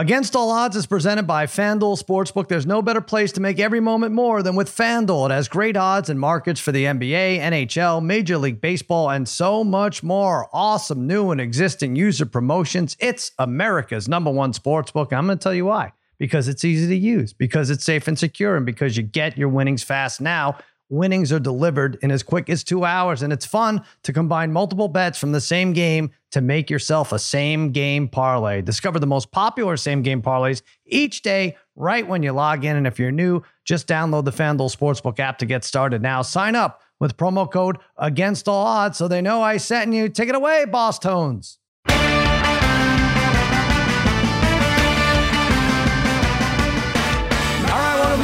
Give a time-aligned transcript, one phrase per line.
[0.00, 2.46] Against All Odds is presented by FanDuel Sportsbook.
[2.46, 5.28] There's no better place to make every moment more than with FanDuel.
[5.28, 9.64] It has great odds and markets for the NBA, NHL, Major League Baseball, and so
[9.64, 10.48] much more.
[10.52, 12.96] Awesome new and existing user promotions.
[13.00, 15.12] It's America's number one sportsbook.
[15.12, 15.92] I'm going to tell you why.
[16.16, 19.48] Because it's easy to use, because it's safe and secure, and because you get your
[19.48, 20.58] winnings fast now
[20.88, 23.22] winnings are delivered in as quick as two hours.
[23.22, 27.18] And it's fun to combine multiple bets from the same game to make yourself a
[27.18, 28.62] same game parlay.
[28.62, 32.76] Discover the most popular same game parlays each day right when you log in.
[32.76, 36.22] And if you're new, just download the FanDuel Sportsbook app to get started now.
[36.22, 40.08] Sign up with promo code against all odds so they know I sent you.
[40.08, 41.58] Take it away, Boss Tones.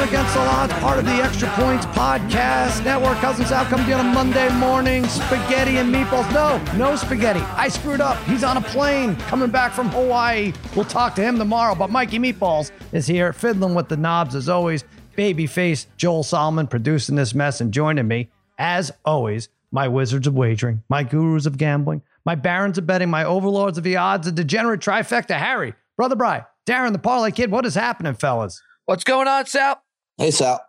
[0.05, 3.17] Against the Odds, part of the Extra Points Podcast Network.
[3.19, 5.07] Cousin Sal coming to you on a Monday morning.
[5.07, 6.31] Spaghetti and meatballs.
[6.35, 7.41] No, no spaghetti.
[7.41, 8.23] I screwed up.
[8.25, 10.53] He's on a plane coming back from Hawaii.
[10.77, 11.75] We'll talk to him tomorrow.
[11.75, 14.85] But Mikey Meatballs is here, fiddling with the knobs as always.
[15.17, 20.83] Babyface Joel Solomon producing this mess and joining me, as always, my wizards of wagering,
[20.91, 24.81] my gurus of gambling, my barons of betting, my overlords of the odds, a degenerate
[24.81, 27.51] trifecta, Harry, Brother Bry, Darren the Parlay Kid.
[27.51, 28.61] What is happening, fellas?
[28.85, 29.81] What's going on, Sal?
[30.17, 30.65] Hey, Sal.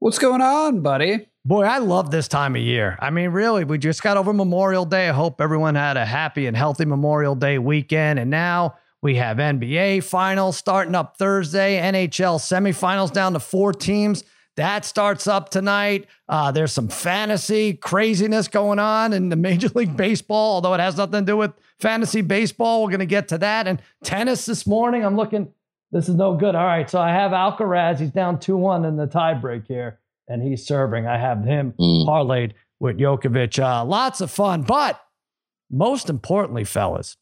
[0.00, 1.28] What's going on, buddy?
[1.46, 2.98] Boy, I love this time of year.
[3.00, 5.08] I mean, really, we just got over Memorial Day.
[5.08, 8.18] I hope everyone had a happy and healthy Memorial Day weekend.
[8.18, 14.24] And now we have NBA finals starting up Thursday, NHL semifinals down to four teams.
[14.56, 16.06] That starts up tonight.
[16.28, 20.98] Uh, there's some fantasy craziness going on in the Major League Baseball, although it has
[20.98, 22.82] nothing to do with fantasy baseball.
[22.82, 23.66] We're going to get to that.
[23.66, 25.50] And tennis this morning, I'm looking
[25.96, 26.54] this is no good.
[26.54, 27.98] All right, so I have Alcaraz.
[27.98, 31.06] He's down 2 1 in the tiebreak here, and he's serving.
[31.06, 32.06] I have him mm.
[32.06, 33.58] parlayed with Djokovic.
[33.58, 34.62] Uh, lots of fun.
[34.62, 35.00] But
[35.70, 37.16] most importantly, fellas,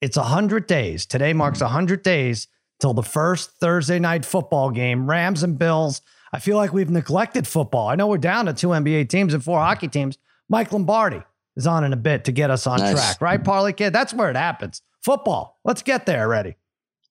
[0.00, 1.04] it's 100 days.
[1.04, 2.48] Today marks 100 days
[2.80, 6.00] till the first Thursday night football game, Rams and Bills.
[6.32, 7.88] I feel like we've neglected football.
[7.88, 10.16] I know we're down to two NBA teams and four hockey teams.
[10.48, 11.22] Mike Lombardi
[11.56, 12.94] is on in a bit to get us on nice.
[12.94, 13.92] track, right, Parlay Kid?
[13.92, 14.80] That's where it happens.
[15.02, 15.58] Football.
[15.62, 16.56] Let's get there already.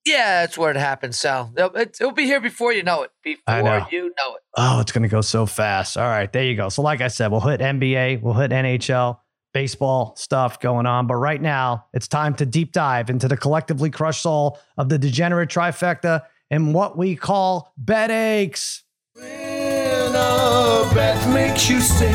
[0.04, 1.52] Yeah, that's where it happens, Sal.
[1.56, 3.10] It'll, it'll be here before you know it.
[3.22, 3.86] Before know.
[3.90, 4.42] you know it.
[4.56, 5.98] Oh, it's going to go so fast.
[5.98, 6.68] All right, there you go.
[6.68, 9.18] So, like I said, we'll hit NBA, we'll hit NHL,
[9.52, 11.06] baseball stuff going on.
[11.06, 14.98] But right now, it's time to deep dive into the collectively crushed soul of the
[14.98, 18.84] degenerate trifecta and what we call bet aches.
[19.14, 22.14] When a bet makes you sick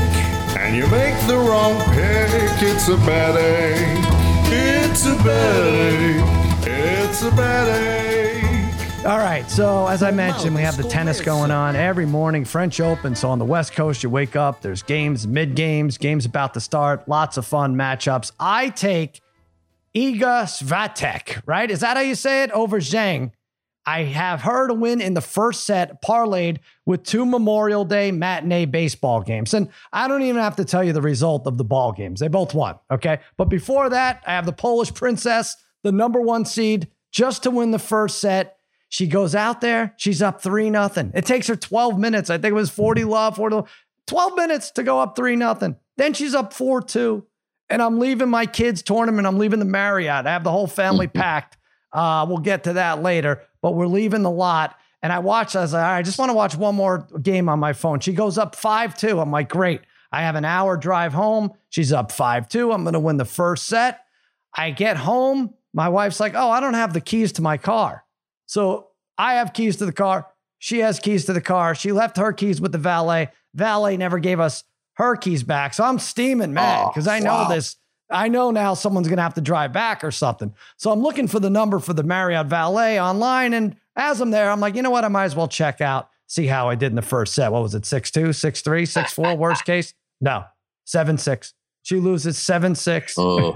[0.58, 4.04] and you make the wrong pick, it's a bet ache.
[4.52, 6.43] It's a bet ache.
[7.24, 9.50] A bad All right.
[9.50, 13.16] So, as I mentioned, we have the tennis going on every morning, French Open.
[13.16, 16.60] So, on the West Coast, you wake up, there's games, mid games, games about to
[16.60, 18.34] start, lots of fun matchups.
[18.42, 19.22] I take
[19.96, 21.72] Iga Swiatek, right?
[21.72, 22.52] Is that how you say it?
[22.52, 23.32] Over Zhang.
[23.86, 28.66] I have her to win in the first set, parlayed with two Memorial Day matinee
[28.66, 29.54] baseball games.
[29.54, 32.20] And I don't even have to tell you the result of the ball games.
[32.20, 32.80] They both won.
[32.92, 33.20] Okay.
[33.38, 37.72] But before that, I have the Polish princess the number one seed, just to win
[37.72, 38.58] the first set.
[38.90, 41.12] She goes out there, she's up 3 nothing.
[41.16, 42.30] It takes her 12 minutes.
[42.30, 43.72] I think it was 40 love, 40 love,
[44.08, 45.78] 12 minutes to go up 3 nothing.
[45.96, 47.26] Then she's up 4 2.
[47.70, 49.26] And I'm leaving my kids' tournament.
[49.26, 50.28] I'm leaving the Marriott.
[50.28, 51.58] I have the whole family packed.
[51.92, 54.78] Uh, we'll get to that later, but we're leaving the lot.
[55.02, 57.60] And I watched, I was like, I just want to watch one more game on
[57.60, 58.00] my phone.
[58.00, 59.20] She goes up 5 2.
[59.20, 59.82] I'm like, great.
[60.12, 61.52] I have an hour drive home.
[61.70, 62.72] She's up 5 2.
[62.72, 64.06] I'm going to win the first set.
[64.56, 68.04] I get home my wife's like, oh, I don't have the keys to my car.
[68.46, 70.28] So I have keys to the car.
[70.60, 71.76] She has keys to the car.
[71.76, 73.30] She left her keys with the valet.
[73.54, 74.64] Valet never gave us
[74.94, 75.74] her keys back.
[75.74, 77.50] So I'm steaming mad because oh, I know wow.
[77.50, 77.76] this.
[78.10, 80.54] I know now someone's going to have to drive back or something.
[80.78, 83.54] So I'm looking for the number for the Marriott valet online.
[83.54, 85.04] And as I'm there, I'm like, you know what?
[85.04, 87.52] I might as well check out, see how I did in the first set.
[87.52, 87.86] What was it?
[87.86, 89.94] 6 2, 6 3, 6 4, worst case?
[90.22, 90.46] No,
[90.86, 91.54] 7 6.
[91.82, 93.16] She loses 7 6.
[93.18, 93.54] Oh.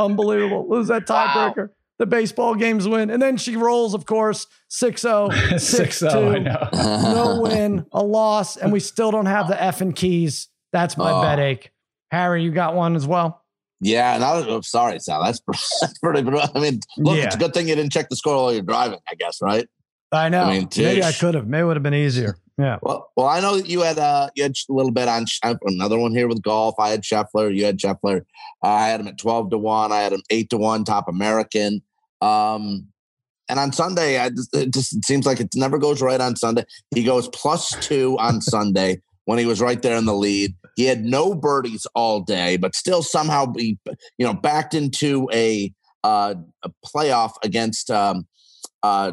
[0.00, 0.66] Unbelievable.
[0.68, 1.68] Lose that tiebreaker.
[1.68, 1.74] Wow.
[1.98, 3.10] The baseball games win.
[3.10, 6.06] And then she rolls, of course, 6 0, 6 2.
[6.08, 10.48] no win, a loss, and we still don't have the effing keys.
[10.72, 11.22] That's my oh.
[11.22, 11.70] bet ache.
[12.10, 13.44] Harry, you got one as well?
[13.80, 15.22] Yeah, and I was I'm sorry, Sal.
[15.24, 15.40] That's,
[15.80, 16.20] that's pretty.
[16.54, 17.24] I mean, look, yeah.
[17.24, 18.98] it's a good thing you didn't check the score while you're driving.
[19.08, 19.68] I guess, right?
[20.12, 20.44] I know.
[20.44, 21.46] I mean, maybe I could have.
[21.46, 22.36] Maybe it would have been easier.
[22.60, 22.76] Yeah.
[22.82, 25.98] Well, well, I know that you had uh you had a little bit on another
[25.98, 26.74] one here with golf.
[26.78, 27.54] I had Scheffler.
[27.54, 28.20] You had Scheffler.
[28.62, 29.92] Uh, I had him at twelve to one.
[29.92, 31.82] I had him eight to one, top American.
[32.20, 32.88] Um,
[33.48, 36.64] and on Sunday, I just, it just seems like it never goes right on Sunday.
[36.94, 40.54] He goes plus two on Sunday when he was right there in the lead.
[40.76, 43.78] He had no birdies all day, but still somehow he
[44.18, 45.72] you know backed into a
[46.04, 48.26] uh, a playoff against um,
[48.82, 49.12] uh,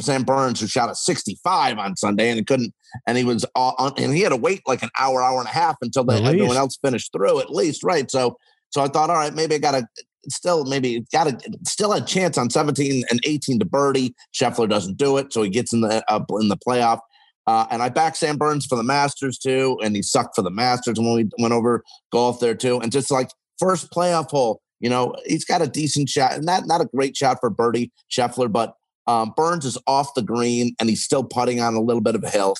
[0.00, 2.74] Sam Burns, who shot a 65 on Sunday, and couldn't,
[3.06, 5.52] and he was on, and he had to wait like an hour, hour and a
[5.52, 8.10] half until they, everyone else finished through at least, right?
[8.10, 8.36] So,
[8.70, 9.86] so I thought, all right, maybe I got to
[10.28, 14.14] still maybe got a still a chance on 17 and 18 to birdie.
[14.34, 17.00] Scheffler doesn't do it, so he gets in the uh, in the playoff.
[17.46, 20.50] Uh, and I backed Sam Burns for the Masters too, and he sucked for the
[20.50, 21.82] Masters when we went over
[22.12, 22.78] golf there too.
[22.80, 26.80] And just like first playoff hole, you know, he's got a decent shot, not not
[26.80, 28.74] a great shot for birdie Scheffler, but
[29.06, 32.22] um, Burns is off the green and he's still putting on a little bit of
[32.22, 32.54] a hill,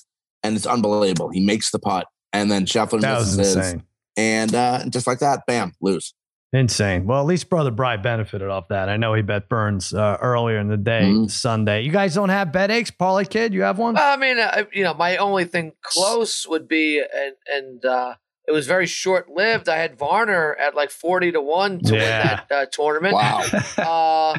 [0.48, 1.30] and it's unbelievable.
[1.30, 3.76] He makes the putt, and then Scheffler that misses was his,
[4.16, 6.14] and uh, just like that, bam, lose.
[6.50, 7.04] Insane.
[7.04, 8.88] Well, at least Brother Bry benefited off that.
[8.88, 11.26] I know he bet Burns uh, earlier in the day, mm-hmm.
[11.26, 11.82] Sunday.
[11.82, 13.52] You guys don't have bet aches, Parlay Kid?
[13.52, 13.98] You have one?
[13.98, 18.14] I mean, uh, you know, my only thing close would be, and and uh,
[18.46, 19.68] it was very short lived.
[19.68, 22.00] I had Varner at like forty to one to yeah.
[22.00, 23.14] win that uh, tournament.
[23.14, 23.42] Wow.
[23.76, 24.38] Uh,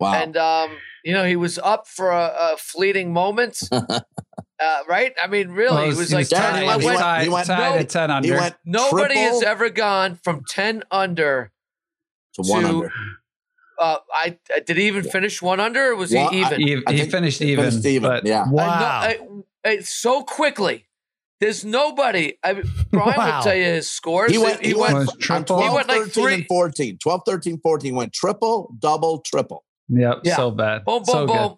[0.00, 0.14] wow.
[0.14, 0.70] And um,
[1.04, 3.60] you know, he was up for a, a fleeting moment.
[4.60, 5.14] Uh, right?
[5.22, 7.78] I mean, really, well, he was, like tied, went, he went, he went tied no,
[7.78, 8.34] at ten under.
[8.34, 9.32] Went nobody triple.
[9.32, 11.50] has ever gone from ten under
[12.34, 12.92] to, to one under.
[13.78, 16.82] Uh, I uh, did he even finish one under, or was well, he even?
[16.86, 17.70] I, he, he finished even.
[17.70, 18.10] Finished even.
[18.10, 19.18] But yeah, wow, I
[19.64, 20.86] I, so quickly.
[21.40, 22.34] There's nobody.
[22.44, 23.36] I mean, Brian wow.
[23.36, 24.30] will tell you his scores.
[24.30, 25.56] He went, he, he went, went triple.
[25.56, 26.34] 12, he went like 13 three.
[26.34, 26.98] and 14.
[26.98, 27.94] 12, 13, 14.
[27.94, 29.64] Went triple, double, triple.
[29.88, 30.20] Yep.
[30.24, 30.36] Yeah.
[30.36, 30.84] So bad.
[30.84, 31.48] Boom, boom, so boom.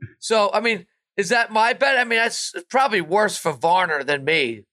[0.00, 0.08] Good.
[0.18, 0.86] So, I mean,
[1.16, 1.98] is that my bet?
[1.98, 4.64] I mean, that's probably worse for Varner than me,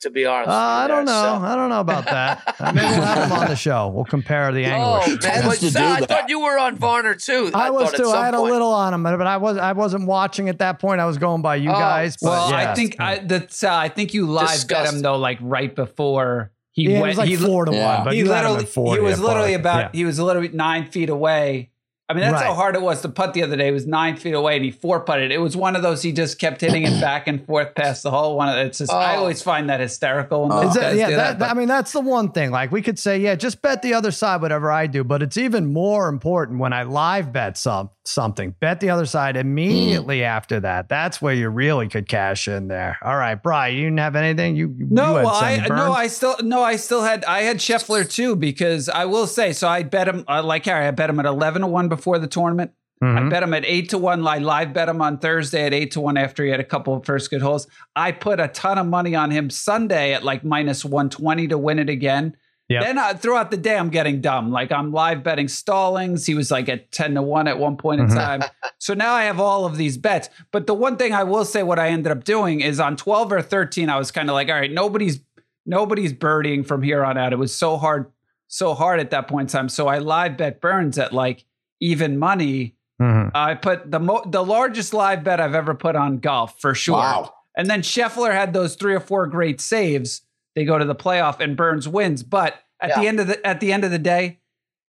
[0.00, 0.50] to be honest.
[0.50, 1.10] Uh, I don't know.
[1.12, 1.44] So.
[1.44, 2.56] I don't know about that.
[2.74, 3.88] Maybe we'll have him on the show.
[3.88, 5.00] We'll compare the angle.
[5.02, 5.82] Oh, man.
[5.82, 7.50] I thought you were on Varner too.
[7.52, 8.10] I, I was too.
[8.10, 8.48] I had point.
[8.48, 11.00] a little on him, but I was I wasn't watching at that point.
[11.00, 12.16] I was going by you oh, guys.
[12.22, 12.66] well, yes.
[12.68, 14.84] I think I that's uh, I think you live Disgust.
[14.84, 17.06] bet him though, like right before he yeah, went.
[17.06, 17.96] It was like he, four to yeah.
[17.96, 19.90] one, but he literally he was literally about yeah.
[19.92, 21.70] he was literally nine feet away
[22.10, 22.46] I mean, that's right.
[22.46, 23.68] how hard it was to putt the other day.
[23.68, 25.30] It was nine feet away and he four putted.
[25.30, 28.10] It was one of those he just kept hitting it back and forth past the
[28.10, 28.34] hole.
[28.36, 28.96] One of it's just oh.
[28.96, 30.48] I always find that hysterical.
[30.48, 30.72] When oh.
[30.72, 32.50] that, yeah, that, that, I mean that's the one thing.
[32.50, 35.04] Like we could say, yeah, just bet the other side, whatever I do.
[35.04, 38.54] But it's even more important when I live bet some something.
[38.60, 40.24] Bet the other side immediately mm.
[40.24, 40.88] after that.
[40.88, 42.98] That's where you really could cash in there.
[43.02, 44.56] All right, Brian, you didn't have anything.
[44.56, 48.08] You no, you well, I no, I still no, I still had I had Scheffler
[48.10, 49.68] too because I will say so.
[49.68, 50.86] I bet him uh, like Harry.
[50.86, 52.72] I bet him at eleven to one before the tournament.
[53.02, 53.26] Mm-hmm.
[53.26, 54.26] I bet him at eight to one.
[54.26, 56.94] I live bet him on Thursday at eight to one after he had a couple
[56.94, 57.68] of first good holes.
[57.94, 61.78] I put a ton of money on him Sunday at like minus 120 to win
[61.78, 62.36] it again.
[62.68, 62.82] Yep.
[62.82, 64.50] Then uh, throughout the day, I'm getting dumb.
[64.50, 66.26] Like I'm live betting Stallings.
[66.26, 68.16] He was like at 10 to 1 at one point in mm-hmm.
[68.16, 68.42] time.
[68.78, 70.28] so now I have all of these bets.
[70.52, 73.32] But the one thing I will say what I ended up doing is on 12
[73.32, 75.20] or 13, I was kind of like, all right, nobody's
[75.64, 77.32] nobody's birdieing from here on out.
[77.32, 78.10] It was so hard,
[78.48, 79.68] so hard at that point in time.
[79.68, 81.44] So I live bet Burns at like
[81.80, 83.28] even money Mm-hmm.
[83.34, 86.96] I put the mo- the largest live bet I've ever put on golf for sure.
[86.96, 87.34] Wow.
[87.56, 90.22] And then Scheffler had those three or four great saves.
[90.54, 92.22] They go to the playoff and Burns wins.
[92.22, 93.00] But at yeah.
[93.00, 94.40] the end of the at the end of the day,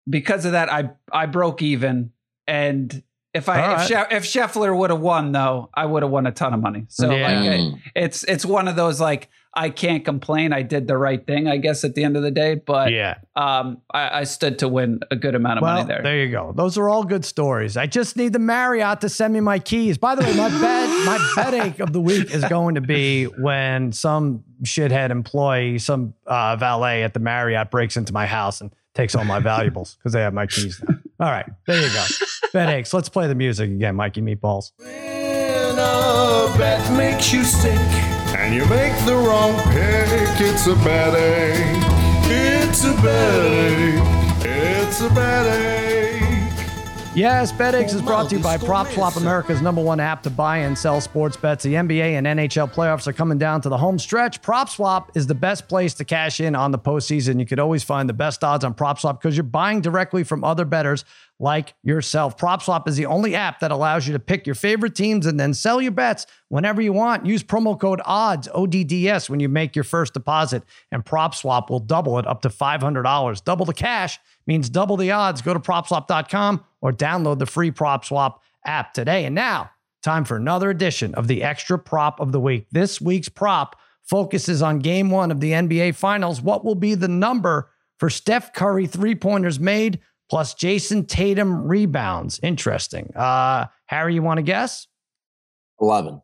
[0.08, 2.12] because of that, I I broke even.
[2.46, 3.02] And
[3.32, 3.80] if I right.
[3.82, 6.60] if, she- if Scheffler would have won though, I would have won a ton of
[6.60, 6.86] money.
[6.88, 7.40] So yeah.
[7.40, 10.52] like it's it's one of those like I can't complain.
[10.52, 12.54] I did the right thing, I guess, at the end of the day.
[12.54, 16.02] But yeah, um, I, I stood to win a good amount of well, money there.
[16.02, 16.52] There you go.
[16.54, 17.76] Those are all good stories.
[17.76, 19.98] I just need the Marriott to send me my keys.
[19.98, 23.92] By the way, my bet, my bet of the week is going to be when
[23.92, 29.16] some shithead employee, some uh, valet at the Marriott breaks into my house and takes
[29.16, 30.96] all my valuables because they have my keys now.
[31.18, 32.04] All right, there you go.
[32.52, 32.94] bet aches.
[32.94, 34.72] Let's play the music again, Mikey Meatballs.
[34.78, 41.14] When a bet makes you sick and you make the wrong pick, it's a bet
[41.14, 41.84] ache.
[42.24, 44.46] It's a bet ache.
[44.46, 45.69] It's a bet ache.
[47.12, 50.58] Yes, Bet Aches is brought to you by PropSwap, America's number one app to buy
[50.58, 51.64] and sell sports bets.
[51.64, 54.40] The NBA and NHL playoffs are coming down to the home stretch.
[54.42, 57.40] PropSwap is the best place to cash in on the postseason.
[57.40, 60.64] You could always find the best odds on PropSwap because you're buying directly from other
[60.64, 61.04] bettors
[61.40, 62.36] like yourself.
[62.36, 65.52] PropSwap is the only app that allows you to pick your favorite teams and then
[65.52, 67.26] sell your bets whenever you want.
[67.26, 70.62] Use promo code ODDS, ODDS, when you make your first deposit,
[70.92, 73.44] and PropSwap will double it up to $500.
[73.44, 75.42] Double the cash means double the odds.
[75.42, 79.24] Go to PropSwap.com or download the free PropSwap app today.
[79.24, 79.70] And now,
[80.02, 82.66] time for another edition of the Extra Prop of the Week.
[82.72, 86.42] This week's prop focuses on game one of the NBA Finals.
[86.42, 90.00] What will be the number for Steph Curry three pointers made?
[90.30, 92.38] plus Jayson Tatum rebounds.
[92.42, 93.12] Interesting.
[93.16, 94.86] Uh, Harry, you want to guess?
[95.80, 96.22] 11.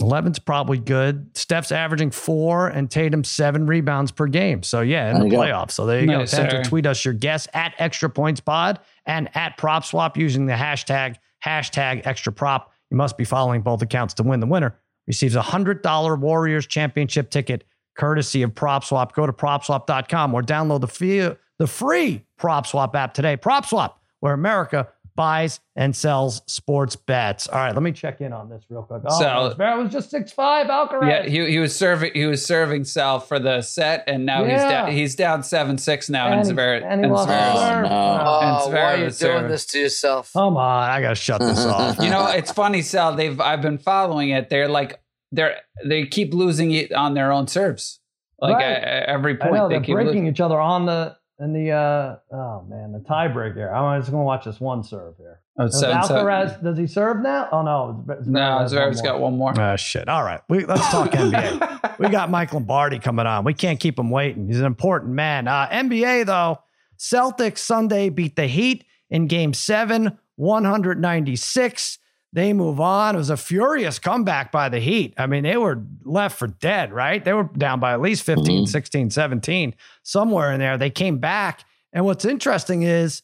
[0.00, 1.36] 11's probably good.
[1.36, 4.62] Steph's averaging four and Tatum seven rebounds per game.
[4.62, 5.68] So, yeah, in there the playoffs.
[5.68, 5.72] Go.
[5.72, 6.46] So, there you nice, go.
[6.46, 10.46] Time to tweet us your guess at Extra Points Pod and at Prop Swap using
[10.46, 12.72] the hashtag hashtag extra prop.
[12.90, 14.40] You must be following both accounts to win.
[14.40, 14.76] The winner
[15.06, 17.64] receives a $100 Warriors championship ticket
[17.96, 19.12] courtesy of PropSwap.
[19.12, 23.36] Go to PropSwap.com or download the free, the free PropSwap app today.
[23.36, 27.48] PropSwap, where America buys and sells sports bets.
[27.48, 29.02] All right, let me check in on this real quick.
[29.04, 30.66] Oh, so, Barrett was just six five.
[30.66, 31.08] Alcaraz.
[31.08, 34.50] Yeah, he, he was serving he was serving Sal for the set, and now yeah.
[34.52, 36.28] he's down he's down seven six now.
[36.28, 37.88] And, and Zverev and, he lost oh, no.
[37.88, 40.32] oh, why are you doing this to yourself?
[40.32, 41.96] Come on, I gotta shut this off.
[42.06, 43.16] You know, it's funny, Sal.
[43.16, 44.48] They've I've been following it.
[44.48, 45.00] They're like
[45.32, 48.00] they're they keep losing it on their own serves.
[48.38, 48.82] Like right.
[49.06, 52.92] every point, know, they are breaking each other on the and the uh oh man,
[52.92, 53.72] the tiebreaker.
[53.72, 55.40] I'm just gonna watch this one serve here.
[55.58, 56.64] Oh, does seven, Alcaraz seven.
[56.64, 57.48] does he serve now?
[57.52, 59.58] Oh no, Zverev no, Zverev's got one more.
[59.58, 60.08] Oh shit!
[60.08, 61.98] All right, we, let's talk NBA.
[61.98, 63.44] we got Mike Lombardi coming on.
[63.44, 64.48] We can't keep him waiting.
[64.48, 65.48] He's an important man.
[65.48, 66.58] Uh, NBA though,
[66.98, 71.98] Celtics Sunday beat the Heat in Game Seven, 196
[72.36, 73.14] they move on.
[73.14, 75.14] It was a furious comeback by the Heat.
[75.16, 77.24] I mean, they were left for dead, right?
[77.24, 78.64] They were down by at least 15, mm-hmm.
[78.66, 80.76] 16, 17, somewhere in there.
[80.76, 81.64] They came back.
[81.94, 83.22] And what's interesting is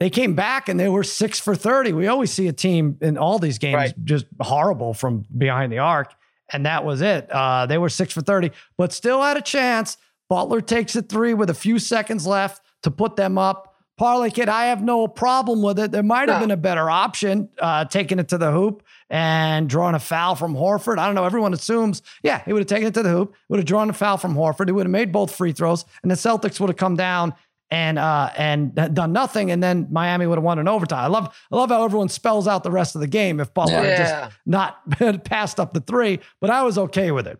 [0.00, 1.92] they came back and they were six for 30.
[1.92, 3.94] We always see a team in all these games right.
[4.02, 6.12] just horrible from behind the arc.
[6.52, 7.30] And that was it.
[7.30, 9.96] Uh, they were six for 30, but still had a chance.
[10.28, 13.73] Butler takes a three with a few seconds left to put them up.
[13.96, 15.92] Parlay kid, I have no problem with it.
[15.92, 16.46] There might have no.
[16.46, 20.54] been a better option, uh, taking it to the hoop and drawing a foul from
[20.54, 20.98] Horford.
[20.98, 21.24] I don't know.
[21.24, 23.92] Everyone assumes, yeah, he would have taken it to the hoop, would have drawn a
[23.92, 24.66] foul from Horford.
[24.66, 27.34] He would have made both free throws, and the Celtics would have come down
[27.70, 31.04] and uh, and done nothing, and then Miami would have won in overtime.
[31.04, 33.84] I love I love how everyone spells out the rest of the game if Butler
[33.84, 33.98] yeah.
[33.98, 37.38] just not passed up the three, but I was okay with it.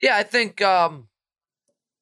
[0.00, 1.08] Yeah, I think um,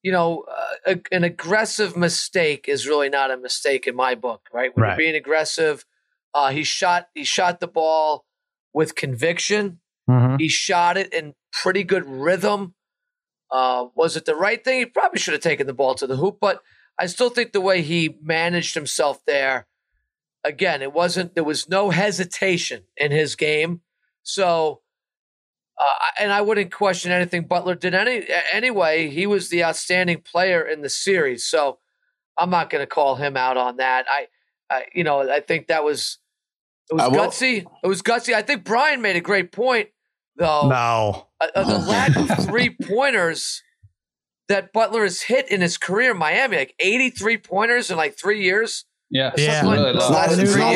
[0.03, 4.47] you know, uh, a, an aggressive mistake is really not a mistake in my book,
[4.51, 4.75] right?
[4.75, 4.89] When right.
[4.89, 5.85] you're being aggressive,
[6.33, 8.25] uh, he shot he shot the ball
[8.73, 9.79] with conviction.
[10.09, 10.37] Mm-hmm.
[10.37, 12.73] He shot it in pretty good rhythm.
[13.51, 14.79] Uh, was it the right thing?
[14.79, 16.61] He probably should have taken the ball to the hoop, but
[16.97, 19.67] I still think the way he managed himself there,
[20.43, 21.35] again, it wasn't.
[21.35, 23.81] There was no hesitation in his game,
[24.23, 24.81] so
[25.81, 29.09] uh, and I wouldn't question anything Butler did any anyway.
[29.09, 31.79] He was the outstanding player in the series, so
[32.37, 34.05] I'm not going to call him out on that.
[34.07, 34.27] I,
[34.69, 36.19] I, you know, I think that was
[36.91, 37.65] it was gutsy.
[37.83, 38.33] It was gutsy.
[38.33, 39.89] I think Brian made a great point,
[40.35, 40.69] though.
[40.69, 43.63] No, uh, uh, the lack of three pointers
[44.49, 48.43] that Butler has hit in his career in Miami, like 83 pointers in like three
[48.43, 48.85] years.
[49.11, 49.69] Yeah, yeah.
[49.69, 49.97] Really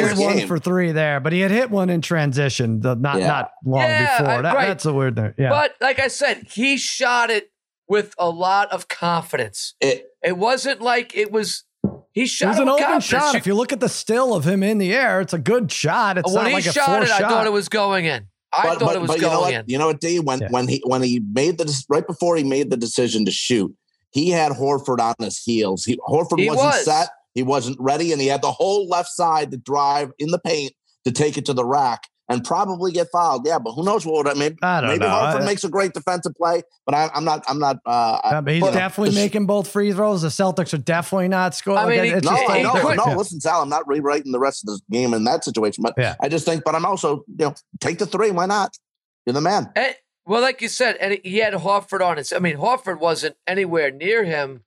[0.04, 3.28] was one for three there, but he had hit one in transition, the, not yeah.
[3.28, 4.42] not long yeah, before.
[4.42, 4.68] That, right.
[4.68, 5.34] That's a weird thing.
[5.38, 7.50] Yeah, but like I said, he shot it
[7.88, 9.76] with a lot of confidence.
[9.80, 11.64] It, it wasn't like it was.
[12.12, 13.06] He shot it was an open confidence.
[13.06, 13.34] shot.
[13.34, 15.72] You, if you look at the still of him in the air, it's a good
[15.72, 16.18] shot.
[16.18, 17.24] It's when not he like shot it, shot.
[17.24, 18.28] I thought it was going in.
[18.52, 19.64] I but, thought but, it was but going you know what, in.
[19.68, 20.20] You know what, D?
[20.20, 20.48] When yeah.
[20.50, 23.74] when he when he made the right before he made the decision to shoot,
[24.12, 25.86] he had Horford on his heels.
[25.86, 26.86] He, Horford he wasn't was.
[26.86, 27.10] set.
[27.36, 30.74] He wasn't ready, and he had the whole left side to drive in the paint
[31.06, 33.46] to take it to the rack and probably get fouled.
[33.46, 35.08] Yeah, but who knows what would maybe I don't maybe know.
[35.08, 37.44] Horford I, makes a great defensive play, but I, am not.
[37.48, 37.78] I'm not.
[37.86, 40.22] Uh, yeah, but he's but, definitely making both free throws.
[40.22, 42.00] The Celtics are definitely not scoring.
[42.00, 43.04] I mean, no, I know, no.
[43.08, 43.16] Yeah.
[43.16, 46.16] Listen, Sal, I'm not rewriting the rest of the game in that situation, but yeah.
[46.22, 46.64] I just think.
[46.64, 48.32] But I'm also, you know, take the three.
[48.32, 48.78] Why not?
[49.26, 49.72] You're the man.
[49.76, 52.32] And, well, like you said, and he had Horford on it.
[52.36, 54.65] I mean, Horford wasn't anywhere near him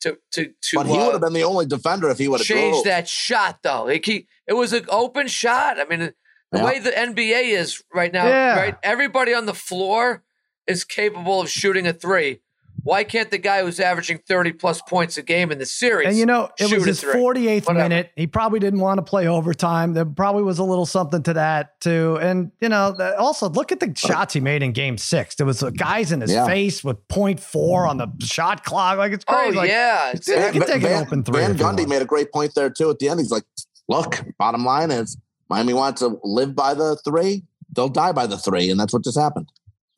[0.00, 0.76] to to to.
[0.76, 3.08] But he uh, would have been the only defender if he would have changed that
[3.08, 3.88] shot, though.
[3.88, 5.78] It, he, it was an open shot.
[5.78, 6.12] I mean,
[6.52, 6.64] the yeah.
[6.64, 8.56] way the NBA is right now, yeah.
[8.56, 8.76] right?
[8.82, 10.24] Everybody on the floor
[10.66, 12.40] is capable of shooting a three.
[12.82, 16.08] Why can't the guy who's averaging 30 plus points a game in the series?
[16.08, 17.74] And you know, it was his 48th Whatever.
[17.74, 18.12] minute.
[18.16, 19.94] He probably didn't want to play overtime.
[19.94, 22.18] There probably was a little something to that too.
[22.20, 25.34] And you know, also look at the shots he made in game six.
[25.34, 26.46] There was guys in his yeah.
[26.46, 28.98] face with 0.4 on the shot clock.
[28.98, 29.56] Like it's crazy.
[29.56, 30.12] Oh, like, yeah.
[30.12, 31.40] He can take Van, an open three.
[31.40, 33.20] Van Gundy made a great point there too at the end.
[33.20, 33.44] He's like,
[33.88, 35.16] look, bottom line is
[35.50, 37.44] Miami wants to live by the three.
[37.72, 38.70] They'll die by the three.
[38.70, 39.50] And that's what just happened.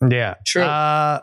[0.09, 0.35] Yeah.
[0.45, 0.63] Sure.
[0.63, 1.21] Uh,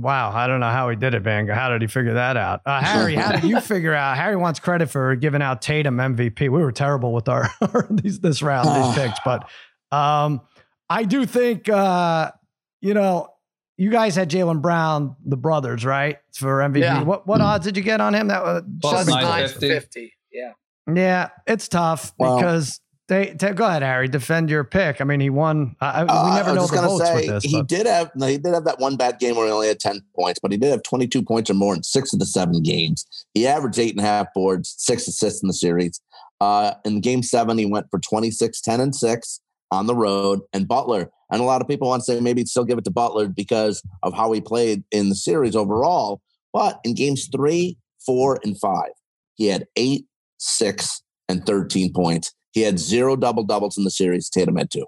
[0.00, 1.46] Wow, I don't know how he did it, Van.
[1.48, 2.60] How did he figure that out?
[2.64, 4.16] Uh, Harry, how did you figure out?
[4.16, 6.40] Harry wants credit for giving out Tatum MVP.
[6.40, 7.48] We were terrible with our,
[7.90, 9.48] these this round these picks, but
[9.92, 10.40] um,
[10.88, 12.32] I do think uh,
[12.80, 13.28] you know
[13.76, 16.80] you guys had Jaylen Brown, the brothers, right, for MVP.
[16.80, 17.02] Yeah.
[17.02, 18.28] What what odds did you get on him?
[18.28, 20.14] That was plus nine fifty.
[20.32, 20.52] Yeah,
[20.92, 24.08] yeah, it's tough because they, go ahead, Harry.
[24.08, 25.00] Defend your pick.
[25.00, 25.76] I mean, he won.
[25.80, 27.44] Uh, we never uh, know the votes say, with this.
[27.44, 27.68] He but.
[27.68, 28.10] did have.
[28.16, 30.50] No, he did have that one bad game where he only had ten points, but
[30.50, 33.06] he did have twenty two points or more in six of the seven games.
[33.34, 36.00] He averaged eight and a half boards, six assists in the series.
[36.40, 39.40] Uh, in game seven, he went for 26, 10, and six.
[39.70, 41.10] on the road, and Butler.
[41.30, 43.82] And a lot of people want to say maybe still give it to Butler because
[44.02, 46.20] of how he played in the series overall.
[46.52, 48.90] But in games three, four, and five,
[49.34, 50.06] he had eight,
[50.38, 52.32] six, and 13 points.
[52.56, 54.30] He had zero double doubles in the series.
[54.30, 54.86] Tatum had two.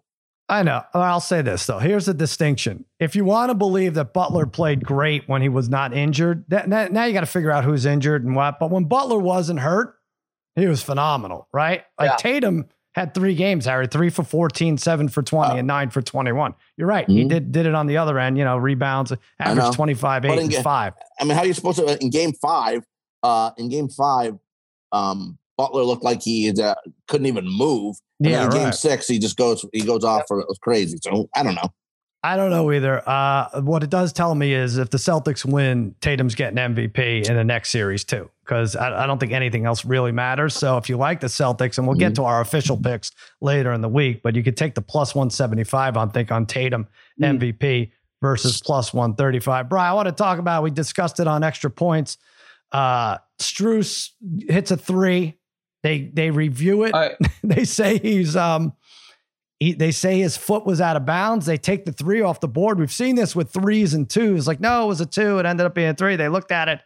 [0.48, 0.84] I know.
[0.94, 1.78] I'll say this though.
[1.78, 2.86] Here's the distinction.
[2.98, 6.70] If you want to believe that Butler played great when he was not injured, that,
[6.70, 8.58] that, now you got to figure out who's injured and what.
[8.58, 9.98] But when Butler wasn't hurt,
[10.56, 11.84] he was phenomenal, right?
[11.98, 12.16] Like yeah.
[12.16, 15.56] Tatum had three games, Harry, three for 14, seven for 20, oh.
[15.58, 16.54] and nine for 21.
[16.78, 17.06] You're right.
[17.06, 17.16] Mm-hmm.
[17.18, 20.54] He did did it on the other end, you know, rebounds, average 25, eight, and
[20.64, 20.94] five.
[21.20, 22.82] I mean, how are you supposed to in game five?
[23.22, 24.38] Uh, in game five,
[24.90, 26.74] um, Butler looked like he uh,
[27.08, 27.96] couldn't even move.
[28.20, 30.98] And yeah, in game six, he just goes he goes off for crazy.
[31.02, 31.70] So I don't know.
[32.24, 33.08] I don't know either.
[33.08, 37.36] Uh, what it does tell me is if the Celtics win, Tatum's getting MVP in
[37.36, 40.54] the next series too, because I, I, don't think anything else really matters.
[40.54, 42.08] So if you like the Celtics, and we'll mm-hmm.
[42.08, 45.14] get to our official picks later in the week, but you could take the plus
[45.14, 46.88] 175 on think on Tatum
[47.20, 47.38] mm-hmm.
[47.38, 49.68] MVP versus plus 135.
[49.68, 52.18] Brian, I want to talk about, we discussed it on extra points.
[52.72, 54.10] Uh, Strus
[54.48, 55.37] hits a three
[55.82, 56.94] they they review it.
[56.94, 58.72] I, they say he's um
[59.60, 61.46] he, they say his foot was out of bounds.
[61.46, 62.78] They take the three off the board.
[62.78, 64.46] We've seen this with threes and twos.
[64.46, 65.38] Like, no, it was a two.
[65.38, 66.14] It ended up being a three.
[66.14, 66.80] They looked at it.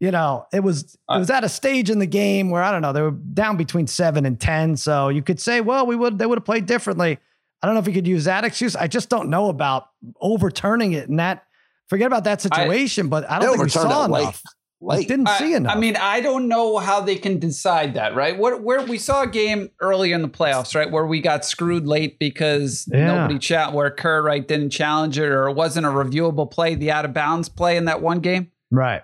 [0.00, 2.82] You know, it was it was at a stage in the game where I don't
[2.82, 4.76] know they were down between seven and ten.
[4.76, 7.18] So you could say, well, we would they would have played differently.
[7.62, 8.76] I don't know if you could use that excuse.
[8.76, 9.88] I just don't know about
[10.20, 11.44] overturning it and that.
[11.88, 14.40] Forget about that situation, I, but I don't think we saw enough late.
[14.88, 15.74] I didn't see enough.
[15.74, 18.36] I mean, I don't know how they can decide that, right?
[18.36, 21.86] What where we saw a game early in the playoffs, right, where we got screwed
[21.86, 23.06] late because yeah.
[23.06, 26.90] nobody chat where Kerr right didn't challenge it or it wasn't a reviewable play, the
[26.90, 28.50] out of bounds play in that one game.
[28.70, 29.02] Right.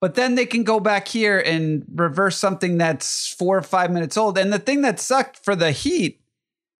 [0.00, 4.16] But then they can go back here and reverse something that's four or five minutes
[4.16, 4.36] old.
[4.36, 6.20] And the thing that sucked for the Heat,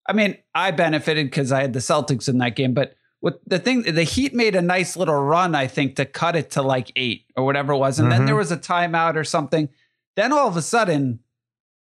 [0.09, 3.61] I mean, I benefited because I had the Celtics in that game, but what the
[3.61, 6.91] thing the Heat made a nice little run, I think, to cut it to like
[6.97, 8.19] eight or whatever it was, and mm-hmm.
[8.19, 9.69] then there was a timeout or something.
[10.17, 11.21] Then all of a sudden,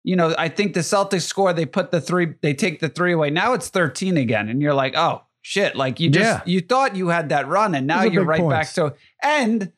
[0.02, 1.52] you know, I think the Celtics score.
[1.52, 3.30] They put the three, they take the three away.
[3.30, 5.76] Now it's thirteen again, and you're like, oh shit!
[5.76, 6.52] Like you just yeah.
[6.52, 8.74] you thought you had that run, and now you're right points.
[8.74, 9.72] back to and.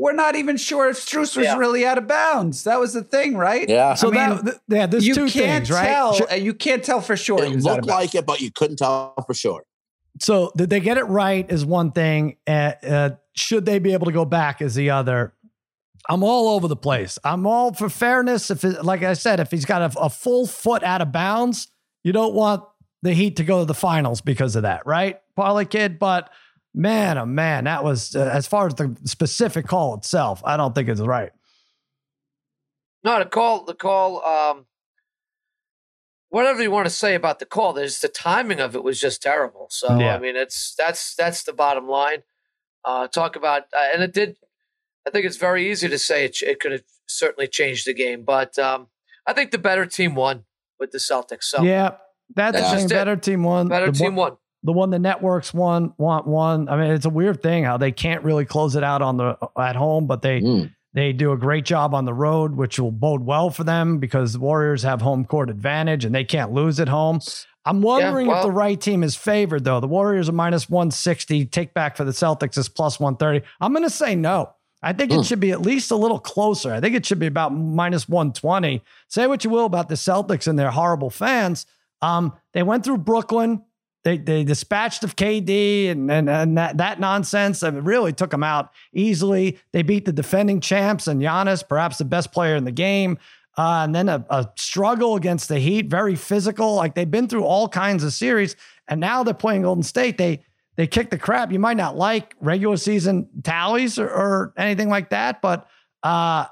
[0.00, 1.56] We're not even sure if Strus was yeah.
[1.56, 2.62] really out of bounds.
[2.62, 3.68] That was the thing, right?
[3.68, 3.94] Yeah.
[3.94, 5.88] So I mean, that, yeah, there's you two can't things, right?
[5.88, 7.42] Tell, You can't tell for sure.
[7.42, 9.64] It looked like it, but you couldn't tell for sure
[10.20, 12.36] so did they get it right is one thing.
[12.46, 15.34] Uh, uh, should they be able to go back is the other.
[16.08, 17.18] I'm all over the place.
[17.22, 18.50] I'm all for fairness.
[18.50, 21.68] If it, like I said, if he's got a, a, full foot out of bounds,
[22.02, 22.64] you don't want
[23.02, 25.98] the Heat to go to the finals because of that, right, Parlay Kid?
[25.98, 26.30] But
[26.74, 30.40] man, oh man, that was uh, as far as the specific call itself.
[30.44, 31.30] I don't think it's right.
[33.04, 34.24] No, the call, the call.
[34.24, 34.66] Um,
[36.30, 39.22] whatever you want to say about the call, there's the timing of it was just
[39.22, 39.66] terrible.
[39.70, 40.14] So yeah.
[40.14, 42.22] I mean, it's that's that's the bottom line.
[42.84, 44.36] Uh, talk about uh, and it did.
[45.06, 48.24] I think it's very easy to say it, it could have certainly changed the game,
[48.24, 48.88] but um,
[49.26, 50.44] I think the better team won
[50.78, 51.44] with the Celtics.
[51.44, 51.96] So yeah,
[52.34, 53.22] that's, that's just better it.
[53.22, 53.68] team won.
[53.68, 54.36] Better the team won.
[54.64, 56.68] The one the networks won, want one.
[56.68, 59.36] I mean, it's a weird thing how they can't really close it out on the
[59.58, 60.74] at home, but they mm.
[60.94, 64.32] They do a great job on the road, which will bode well for them because
[64.32, 67.20] the Warriors have home court advantage and they can't lose at home.
[67.64, 69.80] I'm wondering yeah, well, if the right team is favored, though.
[69.80, 71.44] The Warriors are minus 160.
[71.46, 73.46] Take back for the Celtics is plus 130.
[73.60, 74.54] I'm going to say no.
[74.82, 75.22] I think it hmm.
[75.22, 76.72] should be at least a little closer.
[76.72, 78.82] I think it should be about minus 120.
[79.08, 81.66] Say what you will about the Celtics and their horrible fans.
[82.00, 83.62] Um, they went through Brooklyn.
[84.04, 87.62] They they dispatched of KD and and, and that, that nonsense.
[87.62, 89.58] I mean, really took them out easily.
[89.72, 93.18] They beat the defending champs and Giannis, perhaps the best player in the game.
[93.56, 96.76] Uh, and then a, a, struggle against the Heat, very physical.
[96.76, 98.54] Like they've been through all kinds of series,
[98.86, 100.16] and now they're playing Golden State.
[100.16, 100.44] They
[100.76, 101.50] they kick the crap.
[101.50, 105.66] You might not like regular season tallies or, or anything like that, but
[106.04, 106.46] uh,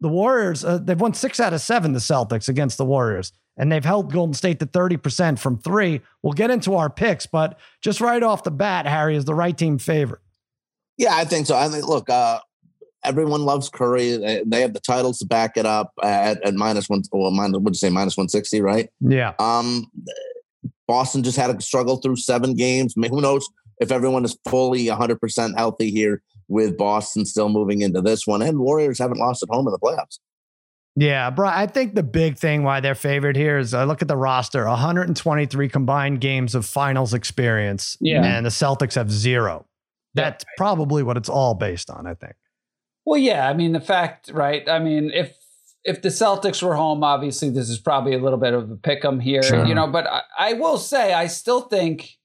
[0.00, 1.94] the Warriors uh, they've won six out of seven.
[1.94, 6.00] The Celtics against the Warriors and they've held Golden State to 30% from three.
[6.22, 9.56] We'll get into our picks, but just right off the bat, Harry is the right
[9.56, 10.20] team favorite.
[10.96, 11.56] Yeah, I think so.
[11.56, 12.40] I think, look, uh,
[13.04, 14.16] everyone loves Curry.
[14.44, 17.02] They have the titles to back it up at, at minus one.
[17.12, 18.88] Well, minus, would you say minus 160, right?
[19.00, 19.32] Yeah.
[19.38, 19.90] Um,
[20.86, 22.94] Boston just had to struggle through seven games.
[22.96, 23.48] I mean, who knows
[23.80, 28.42] if everyone is fully 100% healthy here with Boston still moving into this one.
[28.42, 30.18] And Warriors haven't lost at home in the playoffs.
[30.96, 31.48] Yeah, bro.
[31.48, 34.66] I think the big thing why they're favored here is I look at the roster
[34.66, 37.96] 123 combined games of finals experience.
[38.00, 38.24] Yeah.
[38.24, 39.66] And the Celtics have zero.
[40.14, 40.54] That's yeah.
[40.56, 42.34] probably what it's all based on, I think.
[43.04, 43.48] Well, yeah.
[43.48, 44.68] I mean, the fact, right?
[44.68, 45.36] I mean, if
[45.84, 49.04] if the Celtics were home, obviously this is probably a little bit of a pick
[49.04, 49.64] 'em here, sure.
[49.64, 49.86] you know.
[49.86, 52.18] But I, I, will say, I still think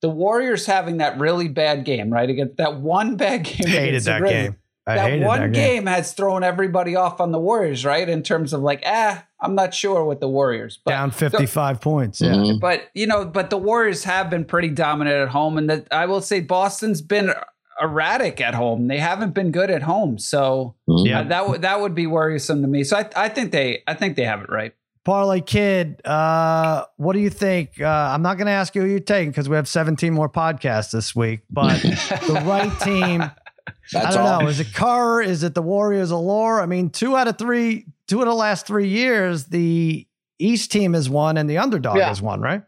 [0.00, 2.30] the Warriors having that really bad game, right?
[2.30, 3.68] Against that one bad game.
[3.68, 4.56] Hated that game.
[4.86, 5.84] I that one that game.
[5.84, 5.86] game.
[5.86, 8.08] has thrown everybody off on the Warriors, right?
[8.08, 10.78] In terms of like, ah, I'm not sure with the Warriors.
[10.84, 12.20] But Down 55 points.
[12.20, 12.32] Yeah.
[12.32, 12.58] Mm-hmm.
[12.58, 15.56] But, you know, but the Warriors have been pretty dominant at home.
[15.56, 17.32] And that I will say Boston's been
[17.80, 18.88] erratic at home.
[18.88, 20.18] They haven't been good at home.
[20.18, 21.06] So mm-hmm.
[21.06, 22.84] yeah, uh, that would that would be worrisome to me.
[22.84, 24.74] So I, I think they I think they have it right.
[25.04, 27.78] Parlay Kid, uh, what do you think?
[27.78, 30.30] Uh, I'm not going to ask you who you're taking because we have 17 more
[30.30, 33.30] podcasts this week, but the right team.
[33.92, 34.40] That's I don't all.
[34.42, 34.48] know.
[34.48, 35.22] Is it Carr?
[35.22, 36.60] Is it the Warriors Allure?
[36.60, 40.06] I mean, two out of three, two of the last three years, the
[40.38, 42.08] East team has won and the underdog yeah.
[42.08, 42.62] has won, right?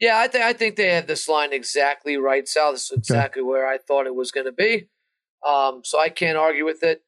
[0.00, 2.72] Yeah, I think I think they have this line exactly right, Sal.
[2.72, 3.46] This is exactly okay.
[3.48, 4.88] where I thought it was going to be.
[5.46, 7.02] Um, so I can't argue with it.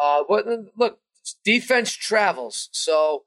[0.00, 0.46] Uh, but
[0.76, 1.00] look,
[1.44, 2.68] defense travels.
[2.72, 3.24] So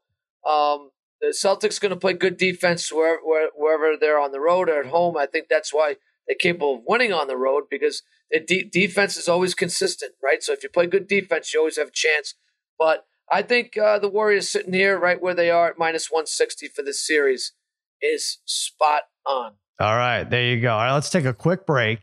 [0.47, 4.79] um, the Celtics going to play good defense wherever, wherever they're on the road or
[4.79, 5.17] at home.
[5.17, 5.97] I think that's why
[6.27, 10.41] they're capable of winning on the road because the de- defense is always consistent, right?
[10.41, 12.35] So if you play good defense, you always have a chance.
[12.79, 16.67] But I think uh, the Warriors sitting here right where they are at minus 160
[16.69, 17.53] for this series
[18.01, 19.53] is spot on.
[19.79, 20.73] All right, there you go.
[20.73, 21.99] All right, let's take a quick break.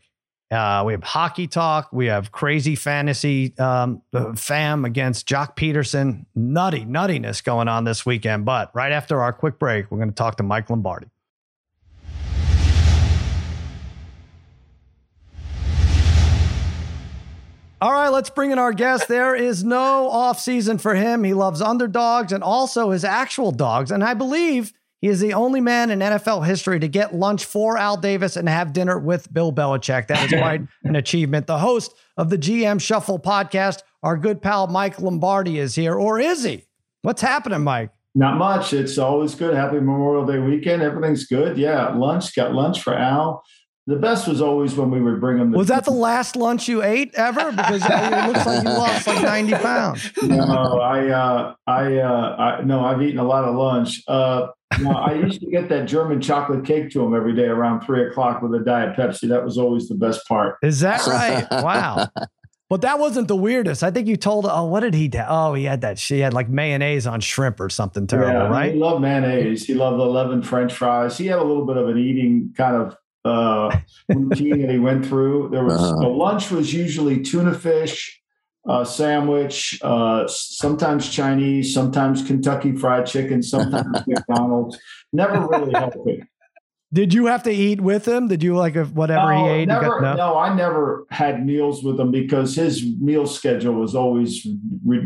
[0.51, 1.89] Uh, we have hockey talk.
[1.93, 4.01] We have crazy fantasy um,
[4.35, 6.25] fam against Joc Pederson.
[6.33, 8.45] Nutty nuttiness going on this weekend.
[8.45, 11.07] But right after our quick break, we're going to talk to Mike Lombardi.
[17.81, 19.07] All right, let's bring in our guest.
[19.07, 21.23] There is no off season for him.
[21.23, 23.89] He loves underdogs and also his actual dogs.
[23.89, 27.77] And I believe he is the only man in NFL history to get lunch for
[27.77, 30.07] Al Davis and have dinner with Bill Belichick.
[30.07, 31.47] That is quite an achievement.
[31.47, 36.19] The host of the GM Shuffle podcast, our good pal Mike Lombardi, is here, or
[36.19, 36.65] is he?
[37.01, 37.91] What's happening, Mike?
[38.13, 38.73] Not much.
[38.73, 39.55] It's always good.
[39.55, 40.81] Happy Memorial Day weekend.
[40.81, 41.57] Everything's good.
[41.57, 42.35] Yeah, lunch.
[42.35, 43.41] Got lunch for Al.
[43.89, 45.49] The best was always when we would bring them.
[45.49, 47.49] The was that the last lunch you ate ever?
[47.49, 50.11] Because it looks like you lost like ninety pounds.
[50.21, 54.03] No, I, uh, I, uh, I, no, I've eaten a lot of lunch.
[54.07, 54.49] Uh,
[54.79, 58.07] no, I used to get that German chocolate cake to him every day around three
[58.07, 59.27] o'clock with a diet Pepsi.
[59.27, 60.57] That was always the best part.
[60.61, 61.47] Is that right?
[61.63, 62.09] wow.
[62.69, 63.81] But that wasn't the weirdest.
[63.81, 64.45] I think you told.
[64.45, 65.23] Oh, what did he do?
[65.27, 65.97] Oh, he had that.
[65.97, 68.73] She had like mayonnaise on shrimp or something terrible, yeah, right?
[68.75, 69.65] He loved mayonnaise.
[69.65, 71.17] He loved the eleven French fries.
[71.17, 73.77] He had a little bit of an eating kind of uh,
[74.07, 75.49] routine that he went through.
[75.51, 76.09] There was uh-huh.
[76.09, 78.21] lunch was usually tuna fish,
[78.67, 84.79] uh, sandwich, uh, sometimes Chinese, sometimes Kentucky Fried Chicken, sometimes McDonald's.
[85.11, 86.23] Never really healthy.
[86.91, 88.27] Did you have to eat with him?
[88.27, 89.67] Did you like whatever no, he ate?
[89.67, 90.15] Never, got, no?
[90.15, 90.37] no?
[90.39, 94.47] I never had meals with him because his meal schedule was always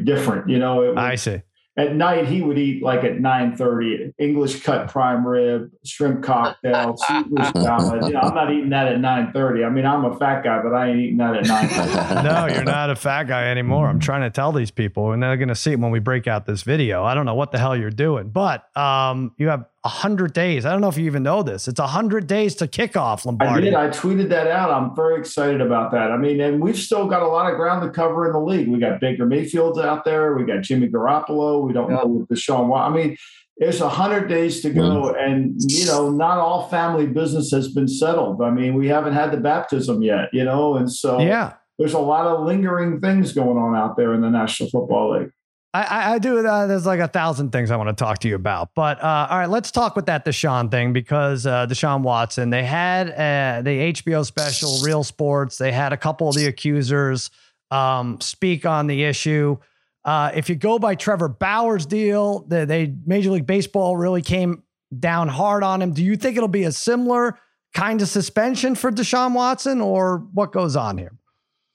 [0.06, 0.50] different.
[0.50, 1.42] You know, was, I see
[1.76, 7.52] at night he would eat like at 9.30 english cut prime rib shrimp cocktail Caesar
[7.62, 8.06] salad.
[8.06, 10.74] You know, i'm not eating that at 9.30 i mean i'm a fat guy but
[10.74, 13.88] i ain't eating that at 9.30 no you're not a fat guy anymore.
[13.88, 16.28] I'm trying to tell these people and they're going to see it when we break
[16.28, 17.04] out this video.
[17.04, 20.66] I don't know what the hell you're doing but um, you have 100 days.
[20.66, 21.68] I don't know if you even know this.
[21.68, 23.54] It's 100 days to kick off Lombardi.
[23.54, 23.74] I did.
[23.74, 24.72] I tweeted that out.
[24.72, 26.10] I'm very excited about that.
[26.10, 28.70] I mean, and we've still got a lot of ground to cover in the league.
[28.70, 30.36] We got Baker Mayfield out there.
[30.36, 31.68] We got Jimmy Garoppolo.
[31.68, 31.98] We don't yeah.
[31.98, 32.74] know with Deshaun.
[32.80, 33.18] I mean,
[33.58, 35.14] it's 100 days to go.
[35.14, 35.26] Mm.
[35.26, 38.42] And, you know, not all family business has been settled.
[38.42, 41.54] I mean, we haven't had the baptism yet, you know, and so yeah.
[41.78, 45.32] there's a lot of lingering things going on out there in the National Football League.
[45.74, 46.46] I, I do.
[46.46, 49.28] Uh, there's like a thousand things I want to talk to you about, but uh,
[49.30, 52.52] all right, let's talk with that Deshaun thing because uh, Deshaun Watson.
[52.52, 55.58] They had uh, the HBO special, Real Sports.
[55.58, 57.32] They had a couple of the accusers
[57.72, 59.58] um, speak on the issue.
[60.06, 64.62] Uh, if you go by Trevor Bauer's deal, they, they Major League Baseball really came
[65.00, 65.92] down hard on him.
[65.92, 67.40] Do you think it'll be a similar
[67.74, 71.14] kind of suspension for Deshaun Watson, or what goes on here?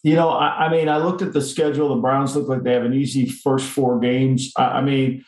[0.02, 1.88] You know, I, I, mean, I looked at the schedule.
[1.88, 4.52] The Browns look like they have an easy first four games.
[4.56, 5.24] I, I mean,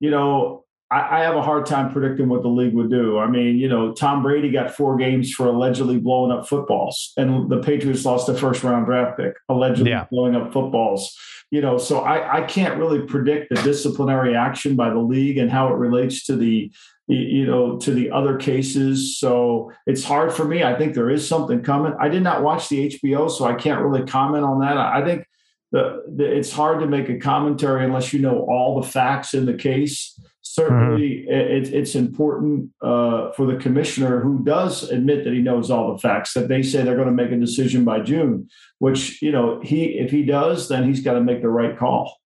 [0.00, 3.18] you know, I, I, have a hard time predicting what the league would do.
[3.18, 7.50] I mean, you know, Tom Brady got four games for allegedly blowing up footballs, and
[7.50, 10.06] the Patriots lost a first round draft pick, allegedly yeah.
[10.10, 11.16] blowing up footballs.
[11.50, 15.50] You know, so I, I can't really predict the disciplinary action by the league and
[15.50, 16.72] how it relates to the
[17.06, 21.26] you know to the other cases so it's hard for me i think there is
[21.26, 24.76] something coming i did not watch the hbo so i can't really comment on that
[24.78, 25.26] i think
[25.70, 29.44] the, the it's hard to make a commentary unless you know all the facts in
[29.44, 31.30] the case certainly mm-hmm.
[31.30, 35.98] it, it's important uh, for the commissioner who does admit that he knows all the
[35.98, 39.60] facts that they say they're going to make a decision by june which you know
[39.62, 42.18] he if he does then he's got to make the right call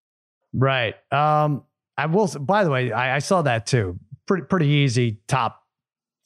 [0.52, 1.64] right um
[1.98, 2.28] I will.
[2.28, 3.98] By the way, I, I saw that too.
[4.28, 5.60] Pretty pretty easy top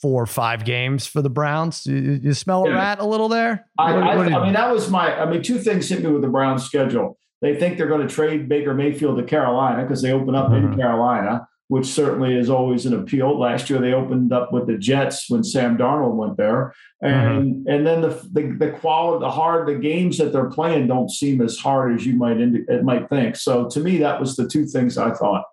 [0.01, 1.87] four or five games for the Browns.
[1.87, 2.75] You, you smell a yeah.
[2.75, 3.67] rat a little there?
[3.79, 5.19] I, what, I, what I mean, that was my.
[5.19, 7.17] I mean, two things hit me with the Browns schedule.
[7.41, 10.73] They think they're going to trade Baker Mayfield to Carolina because they open up mm-hmm.
[10.73, 13.41] in Carolina which certainly is always an appeal.
[13.41, 17.69] Last year they opened up with the Jets when Sam Darnold went there, and mm-hmm.
[17.71, 21.41] and then the, the the quality, the hard, the games that they're playing don't seem
[21.41, 23.37] as hard as you might indi- might think.
[23.37, 25.45] So to me, that was the two things I thought.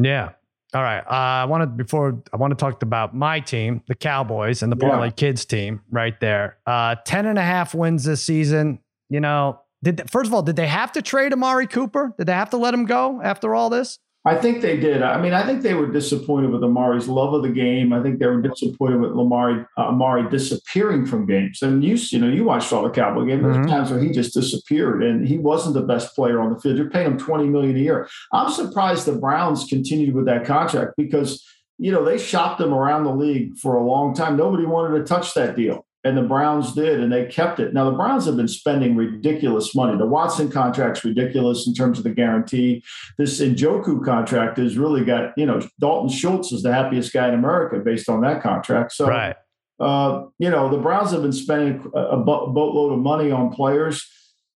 [0.00, 0.30] Yeah.
[0.74, 0.98] All right.
[0.98, 4.76] Uh, I wanted before I want to talk about my team, the Cowboys, and the
[4.76, 5.12] Parlay yeah.
[5.12, 6.58] Kids team right there.
[6.66, 8.80] Uh, 10 and a half wins this season.
[9.08, 12.14] You know, did first of all, did they have to trade Amari Cooper?
[12.18, 13.98] Did they have to let him go after all this?
[14.26, 15.02] I think they did.
[15.02, 17.92] I mean, I think they were disappointed with Amari's love of the game.
[17.92, 21.62] I think they were disappointed with Lamari, uh, Amari disappearing from games.
[21.62, 23.44] And you, you know, you watched all the Cowboy games.
[23.44, 23.68] There's mm-hmm.
[23.68, 26.76] times where he just disappeared, and he wasn't the best player on the field.
[26.76, 28.08] You're paying him twenty million a year.
[28.32, 31.46] I'm surprised the Browns continued with that contract because
[31.78, 34.36] you know they shopped him around the league for a long time.
[34.36, 37.74] Nobody wanted to touch that deal and the Browns did, and they kept it.
[37.74, 39.98] Now the Browns have been spending ridiculous money.
[39.98, 42.84] The Watson contract's ridiculous in terms of the guarantee.
[43.18, 47.34] This Njoku contract has really got you know Dalton Schultz is the happiest guy in
[47.34, 48.92] America based on that contract.
[48.92, 49.08] So.
[49.08, 49.36] Right.
[49.78, 54.10] Uh, you know the Browns have been spending a, boatload of money on players.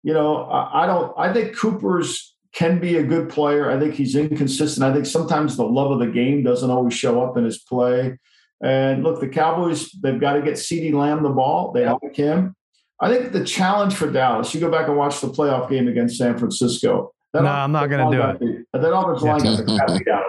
[0.03, 1.11] You know, I, I don't.
[1.17, 3.71] I think Cooper's can be a good player.
[3.71, 4.83] I think he's inconsistent.
[4.83, 8.19] I think sometimes the love of the game doesn't always show up in his play.
[8.61, 11.71] And look, the Cowboys, they've got to get CeeDee Lamb the ball.
[11.71, 12.55] They like him.
[12.99, 16.17] I think the challenge for Dallas, you go back and watch the playoff game against
[16.17, 17.13] San Francisco.
[17.33, 18.65] no, I'm not going to do it.
[18.73, 20.23] The, that offensive line got the beat out of them.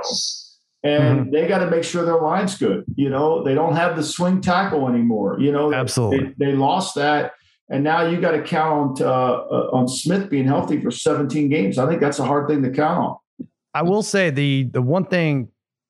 [0.84, 1.30] And mm-hmm.
[1.32, 2.84] they got to make sure their line's good.
[2.94, 5.40] You know, they don't have the swing tackle anymore.
[5.40, 6.34] You know, absolutely.
[6.38, 7.32] They, they lost that.
[7.70, 11.48] And now you got to count on, uh, uh, on Smith being healthy for 17
[11.48, 11.78] games.
[11.78, 13.48] I think that's a hard thing to count on.
[13.74, 15.48] I will say the the one thing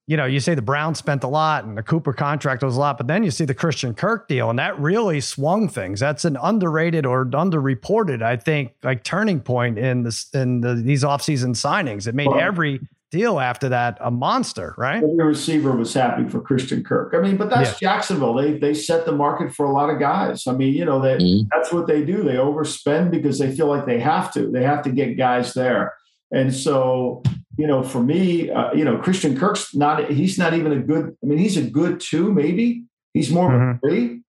[0.08, 2.80] you know, you say the Browns spent a lot and the Cooper contract was a
[2.80, 6.00] lot, but then you see the Christian Kirk deal, and that really swung things.
[6.00, 11.04] That's an underrated or underreported, I think, like turning point in this in the, these
[11.04, 12.08] offseason signings.
[12.08, 15.02] It made well, every deal after that a monster, right?
[15.02, 17.12] Every receiver was happy for Christian Kirk.
[17.14, 17.90] I mean, but that's yeah.
[17.90, 18.32] Jacksonville.
[18.32, 20.46] They they set the market for a lot of guys.
[20.46, 21.48] I mean, you know, they mm-hmm.
[21.52, 22.22] that's what they do.
[22.22, 24.50] They overspend because they feel like they have to.
[24.50, 25.92] They have to get guys there.
[26.32, 27.22] And so
[27.58, 31.16] you know, for me, uh, you know, Christian Kirk's not, he's not even a good,
[31.22, 32.84] I mean, he's a good two, maybe.
[33.12, 33.54] He's more mm-hmm.
[33.56, 33.86] of a mm-hmm.
[33.86, 34.22] three,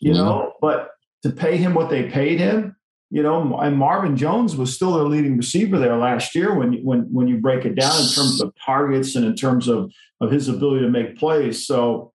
[0.00, 0.22] you mm-hmm.
[0.22, 0.90] know, but
[1.22, 2.76] to pay him what they paid him,
[3.10, 7.00] you know, and Marvin Jones was still their leading receiver there last year when, when,
[7.10, 10.48] when you break it down in terms of targets and in terms of, of his
[10.48, 11.66] ability to make plays.
[11.66, 12.12] So,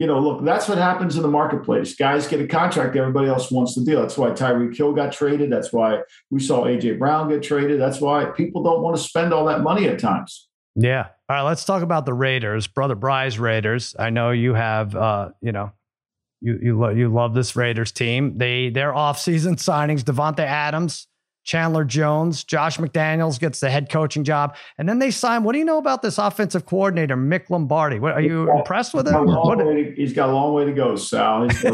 [0.00, 1.94] you know, look, that's what happens in the marketplace.
[1.94, 4.00] Guys get a contract, everybody else wants the deal.
[4.00, 5.52] That's why Tyreek Hill got traded.
[5.52, 7.78] That's why we saw AJ Brown get traded.
[7.78, 10.48] That's why people don't want to spend all that money at times.
[10.74, 11.08] Yeah.
[11.28, 13.94] All right, let's talk about the Raiders, brother Bry's Raiders.
[13.98, 15.70] I know you have uh, you know,
[16.40, 18.38] you you lo- you love this Raiders team.
[18.38, 21.08] They their offseason signings, Davante Adams,
[21.50, 25.42] Chandler Jones, Josh McDaniels gets the head coaching job, and then they sign.
[25.42, 27.98] What do you know about this offensive coordinator, Mick Lombardi?
[27.98, 29.26] What, are you impressed with him?
[29.26, 31.48] To, he's got a long way to go, Sal.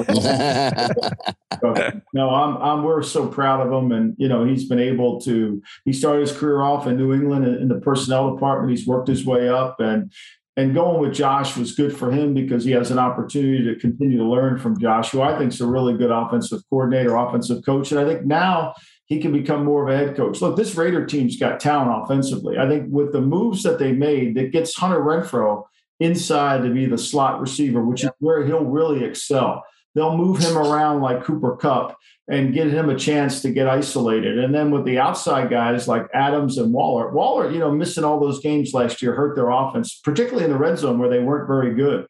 [2.14, 2.84] no, I'm, I'm.
[2.84, 5.62] We're so proud of him, and you know he's been able to.
[5.84, 8.70] He started his career off in New England in the personnel department.
[8.70, 10.10] He's worked his way up, and
[10.56, 14.16] and going with Josh was good for him because he has an opportunity to continue
[14.16, 17.92] to learn from Josh, who I think is a really good offensive coordinator, offensive coach,
[17.92, 18.72] and I think now
[19.06, 20.40] he can become more of a head coach.
[20.40, 22.58] Look, this Raider team's got talent offensively.
[22.58, 25.64] I think with the moves that they made, that gets Hunter Renfrow
[26.00, 29.64] inside to be the slot receiver, which is where he'll really excel.
[29.94, 31.96] They'll move him around like Cooper Kupp
[32.28, 34.38] and get him a chance to get isolated.
[34.38, 38.20] And then with the outside guys like Adams and Waller, Waller, you know, missing all
[38.20, 41.48] those games last year hurt their offense, particularly in the red zone where they weren't
[41.48, 42.06] very good.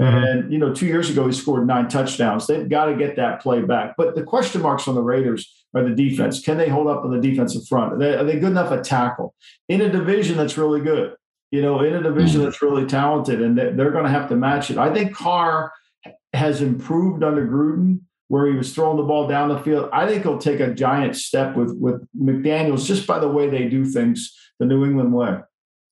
[0.00, 0.24] Mm-hmm.
[0.24, 2.46] And, you know, two years ago, he scored nine touchdowns.
[2.46, 3.94] They've got to get that play back.
[3.96, 6.40] But the question marks on the Raiders are the defense.
[6.40, 7.94] Can they hold up on the defensive front?
[7.94, 9.34] Are they, are they good enough at tackle
[9.68, 11.14] in a division that's really good?
[11.52, 12.44] You know, in a division mm-hmm.
[12.44, 14.78] that's really talented, and they're going to have to match it.
[14.78, 15.72] I think Carr
[16.32, 19.88] has improved under Gruden, where he was throwing the ball down the field.
[19.92, 23.68] I think he'll take a giant step with with McDaniels just by the way they
[23.68, 25.38] do things the New England way.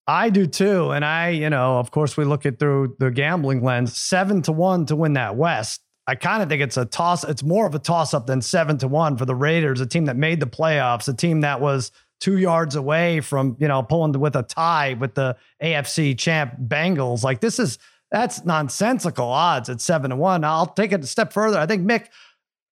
[0.07, 0.91] I do too.
[0.91, 4.53] And I, you know, of course, we look at through the gambling lens, seven to
[4.53, 5.81] one to win that West.
[6.07, 7.23] I kind of think it's a toss.
[7.23, 10.07] It's more of a toss up than seven to one for the Raiders, a team
[10.07, 14.19] that made the playoffs, a team that was two yards away from, you know, pulling
[14.19, 17.23] with a tie with the AFC champ Bengals.
[17.23, 17.79] Like this is,
[18.11, 20.45] that's nonsensical odds at seven to one.
[20.45, 21.59] I'll take it a step further.
[21.59, 22.09] I think Mick,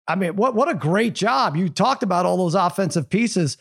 [0.07, 1.55] I mean, what, what a great job.
[1.55, 3.57] You talked about all those offensive pieces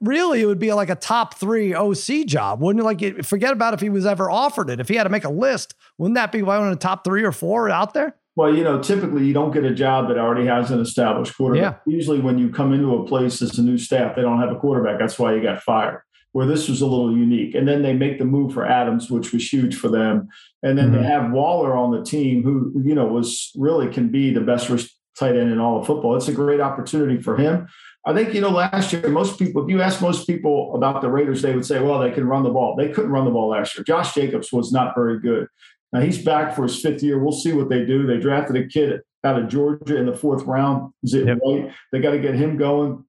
[0.00, 2.84] really it would be like a top three OC job, wouldn't you?
[2.84, 4.80] Like, forget about if he was ever offered it.
[4.80, 7.24] If he had to make a list, wouldn't that be one of the top three
[7.24, 8.14] or four out there?
[8.36, 11.82] Well, you know, typically you don't get a job that already has an established quarterback.
[11.86, 11.92] Yeah.
[11.92, 14.58] Usually, when you come into a place as a new staff, they don't have a
[14.58, 14.98] quarterback.
[14.98, 16.02] That's why you got fired.
[16.32, 19.32] Where this was a little unique, and then they make the move for Adams, which
[19.32, 20.28] was huge for them,
[20.62, 21.02] and then mm-hmm.
[21.02, 24.68] they have Waller on the team, who you know was really can be the best
[25.18, 26.14] tight end in all of football.
[26.14, 27.68] It's a great opportunity for him.
[28.06, 31.10] I think, you know, last year, most people, if you ask most people about the
[31.10, 32.76] Raiders, they would say, well, they can run the ball.
[32.76, 33.82] They couldn't run the ball last year.
[33.82, 35.48] Josh Jacobs was not very good.
[35.92, 37.18] Now he's back for his fifth year.
[37.18, 38.06] We'll see what they do.
[38.06, 40.92] They drafted a kid out of Georgia in the fourth round.
[41.02, 41.38] Is it yep.
[41.44, 41.72] right?
[41.90, 43.04] They got to get him going.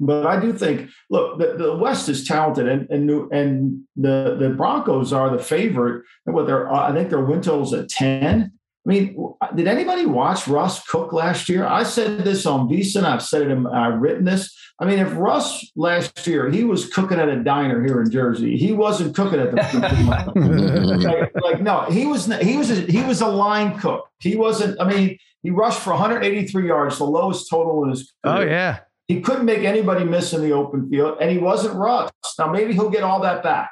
[0.00, 4.50] But I do think, look, the, the West is talented, and and and the the
[4.50, 6.04] Broncos are the favorite.
[6.24, 8.52] And what they're, I think their win total is at ten.
[8.86, 11.66] I mean, uh, did anybody watch Russ cook last year?
[11.66, 13.04] I said this on VSiN.
[13.04, 13.50] I've said it.
[13.50, 14.56] In, I've written this.
[14.80, 18.56] I mean, if Russ last year he was cooking at a diner here in Jersey,
[18.56, 19.56] he wasn't cooking at the
[21.04, 24.08] like, like, no, he was he was a, he was a line cook.
[24.20, 24.80] He wasn't.
[24.80, 28.48] I mean, he rushed for 183 yards, the lowest total in his oh, career.
[28.48, 32.10] Oh yeah, he couldn't make anybody miss in the open field, and he wasn't Russ.
[32.38, 33.70] Now maybe he'll get all that back,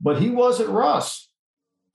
[0.00, 1.28] but he wasn't Russ.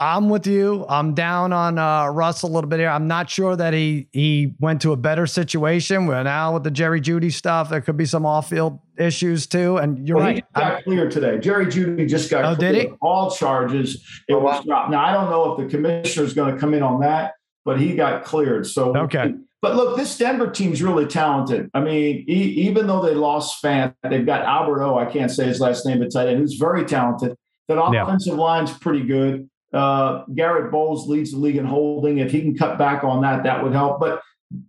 [0.02, 0.86] I'm with you.
[0.88, 2.90] I'm down on uh, Russ a little bit here.
[2.90, 6.06] I'm not sure that he he went to a better situation.
[6.06, 9.78] Where now with the Jerry Jeudy stuff, there could be some off field issues too.
[9.78, 10.36] And you're well, right.
[10.38, 11.38] He got I'm, cleared today.
[11.40, 12.88] Jerry Jeudy just got oh, did he?
[13.02, 13.96] all charges.
[14.30, 14.90] It oh, was dropped.
[14.90, 17.34] Now I don't know if the commissioner is going to come in on that,
[17.66, 18.68] but he got cleared.
[18.68, 19.34] So okay.
[19.62, 21.70] But look, this Denver team's really talented.
[21.74, 24.98] I mean, e- even though they lost Fant, they've got Albert O.
[24.98, 27.36] I can't say his last name, but tight end who's very talented.
[27.68, 28.40] That offensive yeah.
[28.40, 29.50] line's pretty good.
[29.74, 32.18] Uh, Garett Bolles leads the league in holding.
[32.18, 34.00] If he can cut back on that, that would help.
[34.00, 34.22] But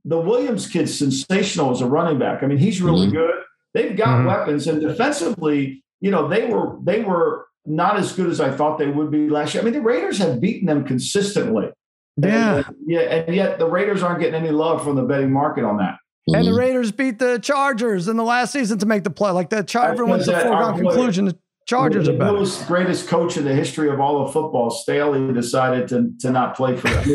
[0.05, 2.43] the Williams kid's sensational as a running back.
[2.43, 3.17] I mean, he's really mm-hmm.
[3.17, 3.35] good.
[3.73, 4.27] They've got mm-hmm.
[4.27, 8.79] weapons, and defensively, you know, they were they were not as good as I thought
[8.79, 9.63] they would be last year.
[9.63, 11.71] I mean, the Raiders have beaten them consistently.
[12.17, 15.65] Yeah, and, yeah, and yet the Raiders aren't getting any love from the betting market
[15.65, 15.97] on that.
[16.27, 19.31] And the Raiders beat the Chargers in the last season to make the play.
[19.31, 21.39] Like the Char- everyone's a foregone conclusion.
[21.71, 22.33] Chargers the are better.
[22.33, 26.57] Most greatest coach in the history of all of football, Staley decided to, to not
[26.57, 27.05] play for them.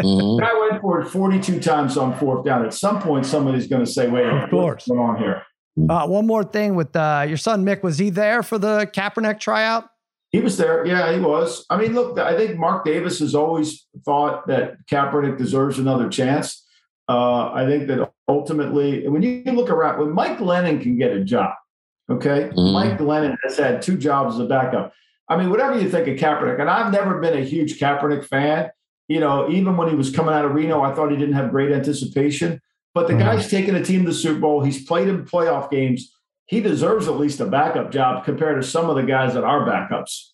[0.00, 0.44] mm-hmm.
[0.44, 2.64] I went for it 42 times on fourth down.
[2.64, 5.44] At some point, somebody's going to say, "Wait, of course, what's going on here?"
[5.88, 7.84] Uh, one more thing with uh, your son Mick.
[7.84, 9.88] Was he there for the Kaepernick tryout?
[10.30, 10.84] He was there.
[10.84, 11.64] Yeah, he was.
[11.70, 16.66] I mean, look, I think Mark Davis has always thought that Kaepernick deserves another chance.
[17.08, 21.22] Uh, I think that ultimately, when you look around, when Mike Glennon can get a
[21.22, 21.54] job,
[22.12, 22.50] Okay.
[22.56, 22.72] Mm.
[22.72, 24.92] Mike Glennon has had two jobs as a backup.
[25.28, 28.70] I mean, whatever you think of Kaepernick, and I've never been a huge Kaepernick fan.
[29.08, 31.50] You know, even when he was coming out of Reno, I thought he didn't have
[31.50, 32.60] great anticipation.
[32.94, 33.20] But the mm.
[33.20, 34.62] guy's taken a team to the Super Bowl.
[34.62, 36.14] He's played in playoff games.
[36.46, 39.66] He deserves at least a backup job compared to some of the guys that are
[39.66, 40.32] backups.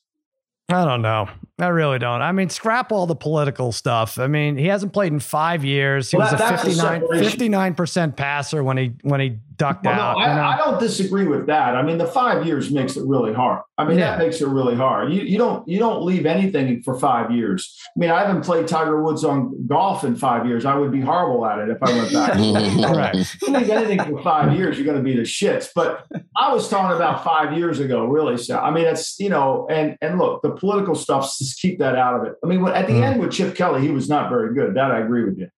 [0.70, 1.28] I don't know.
[1.58, 2.20] I really don't.
[2.20, 4.18] I mean, scrap all the political stuff.
[4.18, 6.10] I mean, he hasn't played in five years.
[6.10, 10.16] He well, was a 59 percent passer when he when he ducked well, out.
[10.16, 10.42] No, I, you know?
[10.42, 11.76] I, don't disagree with that.
[11.76, 13.62] I mean, the five years makes it really hard.
[13.76, 14.12] I mean, yeah.
[14.12, 15.12] that makes it really hard.
[15.12, 17.76] You, you don't you don't leave anything for five years.
[17.94, 20.64] I mean, I haven't played Tiger Woods on golf in five years.
[20.64, 22.34] I would be horrible at it if I went back.
[22.96, 23.14] right.
[23.42, 25.68] You leave anything for five years, you're going to be the shits.
[25.74, 28.38] But I was talking about five years ago, really.
[28.38, 31.36] So I mean, it's you know, and and look, the political stuff.
[31.38, 32.34] Just keep that out of it.
[32.42, 33.02] I mean, at the mm.
[33.02, 34.74] end with Chip Kelly, he was not very good.
[34.74, 35.48] That I agree with you.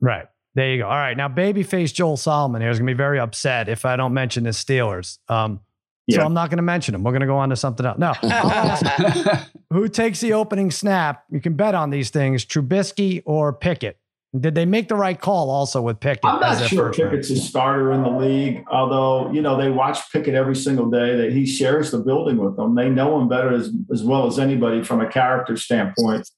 [0.00, 0.26] Right.
[0.54, 0.88] There you go.
[0.88, 1.16] All right.
[1.16, 4.44] Now, babyface Joel Solomon here is going to be very upset if I don't mention
[4.44, 5.18] the Steelers.
[5.28, 5.60] Um,
[6.06, 6.18] yeah.
[6.18, 7.04] So I'm not going to mention them.
[7.04, 7.98] We're going to go on to something else.
[7.98, 8.12] No.
[9.70, 11.24] who takes the opening snap?
[11.30, 13.96] You can bet on these things Trubisky or Pickett.
[14.38, 16.24] Did they make the right call also with Pickett?
[16.24, 20.34] I'm not sure Pickett's a starter in the league, although, you know, they watch Pickett
[20.34, 22.76] every single day, that he shares the building with them.
[22.76, 26.30] They know him better as, as well as anybody from a character standpoint.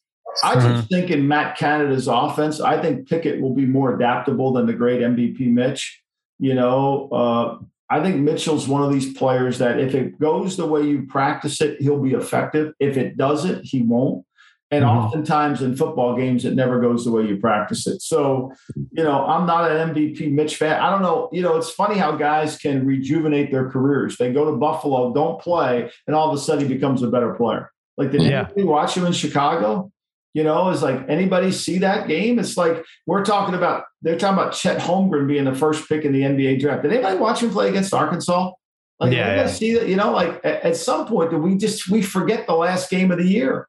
[0.43, 0.81] I just mm-hmm.
[0.87, 5.01] think in Matt Canada's offense, I think Pickett will be more adaptable than the great
[5.01, 6.03] MVP Mitch.
[6.39, 7.59] You know, uh,
[7.91, 11.61] I think Mitchell's one of these players that if it goes the way you practice
[11.61, 12.73] it, he'll be effective.
[12.81, 14.25] If it doesn't, he won't.
[14.71, 14.97] And mm-hmm.
[14.97, 18.01] oftentimes in football games, it never goes the way you practice it.
[18.01, 20.81] So, you know, I'm not an MVP Mitch fan.
[20.81, 21.29] I don't know.
[21.31, 24.17] You know, it's funny how guys can rejuvenate their careers.
[24.17, 27.35] They go to Buffalo, don't play, and all of a sudden he becomes a better
[27.35, 27.71] player.
[27.99, 28.45] Like, did yeah.
[28.45, 29.92] anybody watch him in Chicago?
[30.35, 32.39] You know, is like anybody see that game?
[32.39, 36.13] It's like we're talking about they're talking about Chet Holmgren being the first pick in
[36.13, 36.83] the NBA draft.
[36.83, 38.53] Did anybody watch him play against Arkansas?
[38.99, 39.47] Like, yeah, yeah.
[39.47, 39.89] see that?
[39.89, 43.11] You know, like at, at some point, do we just we forget the last game
[43.11, 43.69] of the year?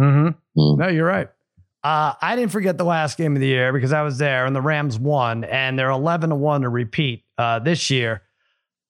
[0.00, 0.60] Mm-hmm.
[0.60, 0.78] Mm.
[0.78, 1.28] No, you're right.
[1.82, 4.54] Uh, I didn't forget the last game of the year because I was there and
[4.54, 8.22] the Rams won, and they're 11 to 1 to repeat uh, this year.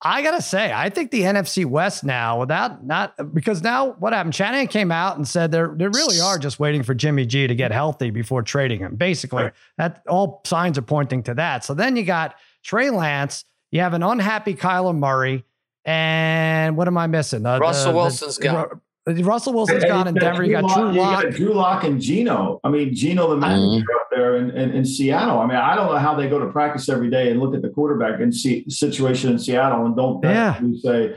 [0.02, 4.34] I gotta say, I think the NFC West now, without not because now what happened?
[4.34, 7.54] Shanahan came out and said they're they really are just waiting for Jimmy G to
[7.54, 8.96] get healthy before trading him.
[8.96, 9.52] Basically, right.
[9.76, 11.64] that all signs are pointing to that.
[11.64, 15.44] So then you got Trey Lance, you have an unhappy Kyler Murray,
[15.84, 17.44] and what am I missing?
[17.44, 18.80] Uh, Russell the, Wilson's the, gone.
[19.06, 20.44] Russell Wilson's gone in Denver.
[20.44, 21.28] You got Drew Lock.
[21.30, 22.58] Drew Lock and Geno.
[22.64, 23.96] I mean, Geno the manager mm-hmm.
[23.99, 25.38] up there in, in, in, Seattle.
[25.38, 27.62] I mean, I don't know how they go to practice every day and look at
[27.62, 30.60] the quarterback and see situation in Seattle and don't yeah.
[30.82, 31.16] say,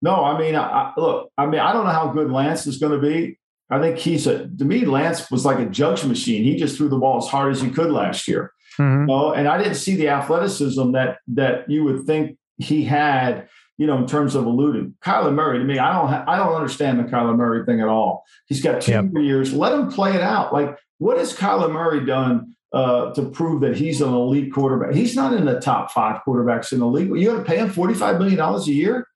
[0.00, 3.00] no, I mean, I, look, I mean, I don't know how good Lance is going
[3.00, 3.38] to be.
[3.70, 6.44] I think he's a, to me, Lance was like a junction machine.
[6.44, 8.52] He just threw the ball as hard as he could last year.
[8.78, 9.00] Mm-hmm.
[9.00, 9.32] You know?
[9.32, 13.96] And I didn't see the athleticism that, that you would think he had you know,
[13.96, 14.94] in terms of eluding.
[15.00, 17.86] Kyler Murray, to me, I don't ha- I don't understand the Kyler Murray thing at
[17.86, 18.24] all.
[18.46, 19.04] He's got two yep.
[19.14, 19.52] years.
[19.52, 20.52] Let him play it out.
[20.52, 24.94] Like, what has Kyler Murray done uh, to prove that he's an elite quarterback?
[24.94, 27.08] He's not in the top five quarterbacks in the league.
[27.08, 29.06] You got to pay him forty five million dollars a year.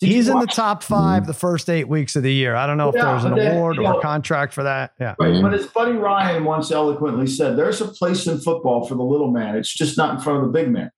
[0.00, 2.56] Did he's in the top five the first eight weeks of the year.
[2.56, 4.92] I don't know yeah, if there's an then, award or know, a contract for that.
[4.98, 5.14] Yeah.
[5.20, 5.40] Right.
[5.40, 9.30] But as Buddy Ryan once eloquently said, there's a place in football for the little
[9.30, 9.56] man.
[9.56, 10.90] It's just not in front of the big man.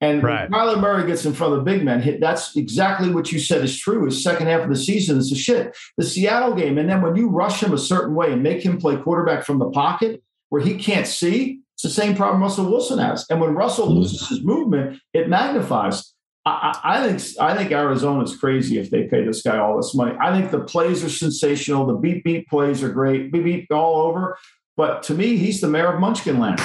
[0.00, 0.50] And right.
[0.50, 3.78] Kyler Murray gets in front of the big men, that's exactly what you said is
[3.78, 4.04] true.
[4.04, 5.76] His second half of the season is a shit.
[5.96, 8.78] The Seattle game, and then when you rush him a certain way and make him
[8.78, 12.98] play quarterback from the pocket where he can't see, it's the same problem Russell Wilson
[12.98, 13.24] has.
[13.30, 13.98] And when Russell mm-hmm.
[13.98, 16.12] loses his movement, it magnifies.
[16.46, 20.14] I, I, think I think Arizona's crazy if they pay this guy all this money.
[20.20, 21.86] I think the plays are sensational.
[21.86, 23.32] The beat beat plays are great.
[23.32, 24.36] Beat beat all over.
[24.76, 26.60] But to me, he's the mayor of Munchkinland.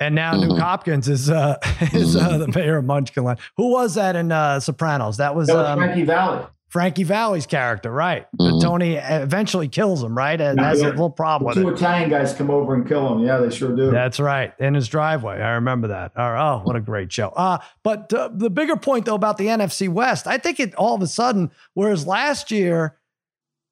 [0.00, 0.52] And now mm-hmm.
[0.52, 1.56] Nuk Hopkins is uh,
[1.92, 3.38] is uh, the mayor of Munchkinland.
[3.56, 5.16] Who was that in uh, Sopranos?
[5.18, 6.46] That was, that was um, Frankie Valli.
[6.68, 8.26] Frankie Valli's character, right?
[8.38, 8.60] Mm-hmm.
[8.60, 10.38] Tony eventually kills him, right?
[10.38, 10.88] And has yeah.
[10.88, 11.78] a little problem the with two it.
[11.78, 13.24] Italian guys come over and kill him.
[13.24, 13.90] Yeah, they sure do.
[13.90, 14.52] That's right.
[14.58, 15.40] In his driveway.
[15.40, 16.12] I remember that.
[16.16, 17.28] Oh, what a great show.
[17.28, 20.94] Uh, but uh, the bigger point, though, about the NFC West, I think it all
[20.94, 22.98] of a sudden, whereas last year,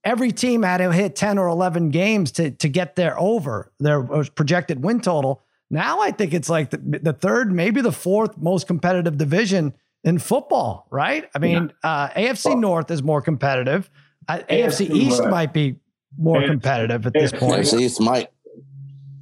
[0.05, 4.11] every team had to hit 10 or 11 games to, to get their over, their
[4.13, 5.43] uh, projected win total.
[5.71, 10.19] Now I think it's like the, the third, maybe the fourth most competitive division in
[10.19, 11.29] football, right?
[11.35, 11.91] I mean, yeah.
[11.91, 13.91] uh, AFC well, North is more competitive.
[14.29, 15.31] Uh, AFC, AFC East right.
[15.31, 15.77] might be
[16.19, 17.63] more AFC, competitive at this point.
[17.63, 18.29] AFC East might.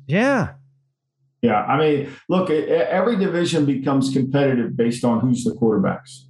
[0.07, 0.55] Yeah.
[1.41, 1.63] Yeah.
[1.63, 6.25] I mean, look, every division becomes competitive based on who's the quarterbacks.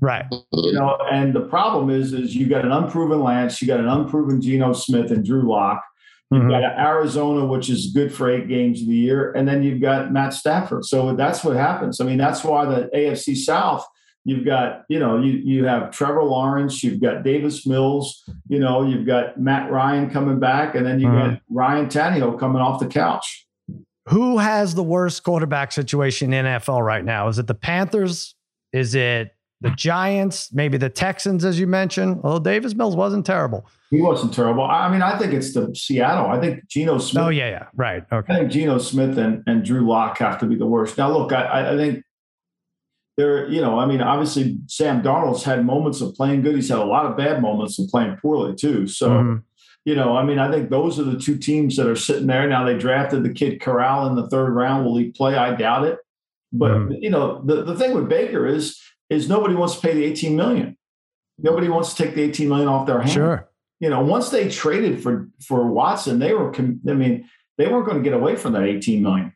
[0.00, 0.26] Right.
[0.52, 3.88] You know, and the problem is, is you got an unproven Lance, you got an
[3.88, 5.80] unproven Geno Smith and Drew Lock.
[6.32, 6.50] You've mm-hmm.
[6.50, 10.14] got Arizona, which is good for eight games of the year, and then you've got
[10.14, 10.86] Matt Stafford.
[10.86, 12.00] So that's what happens.
[12.00, 13.86] I mean, that's why the AFC South.
[14.24, 18.82] You've got, you know, you you have Trevor Lawrence, you've got Davis Mills, you know,
[18.82, 21.34] you've got Matt Ryan coming back, and then you mm-hmm.
[21.34, 23.46] got Ryan Tannehill coming off the couch.
[24.08, 27.28] Who has the worst quarterback situation in NFL right now?
[27.28, 28.34] Is it the Panthers?
[28.72, 30.52] Is it the Giants?
[30.52, 32.20] Maybe the Texans, as you mentioned.
[32.22, 33.66] Although Davis Mills wasn't terrible.
[33.90, 34.64] He wasn't terrible.
[34.64, 36.26] I mean, I think it's the Seattle.
[36.26, 37.24] I think Geno Smith.
[37.24, 38.04] Oh yeah, yeah, right.
[38.12, 38.32] Okay.
[38.32, 40.98] I think Geno Smith and, and Drew Lock have to be the worst.
[40.98, 42.04] Now, look, I, I think
[43.16, 43.48] there.
[43.48, 46.56] You know, I mean, obviously Sam Darnold's had moments of playing good.
[46.56, 48.86] He's had a lot of bad moments of playing poorly too.
[48.86, 49.10] So.
[49.10, 49.36] Mm-hmm.
[49.84, 52.48] You know, I mean, I think those are the two teams that are sitting there.
[52.48, 54.84] Now they drafted the kid Corral in the third round.
[54.86, 55.34] Will he play?
[55.34, 55.98] I doubt it.
[56.52, 56.92] But mm-hmm.
[57.00, 58.80] you know, the, the thing with Baker is
[59.12, 60.76] is nobody wants to pay the 18 million.
[61.38, 63.12] Nobody wants to take the 18 million off their hands.
[63.12, 63.48] Sure
[63.82, 66.54] you know, once they traded for for Watson, they were.
[66.56, 69.34] I mean, they weren't going to get away from that 18 million.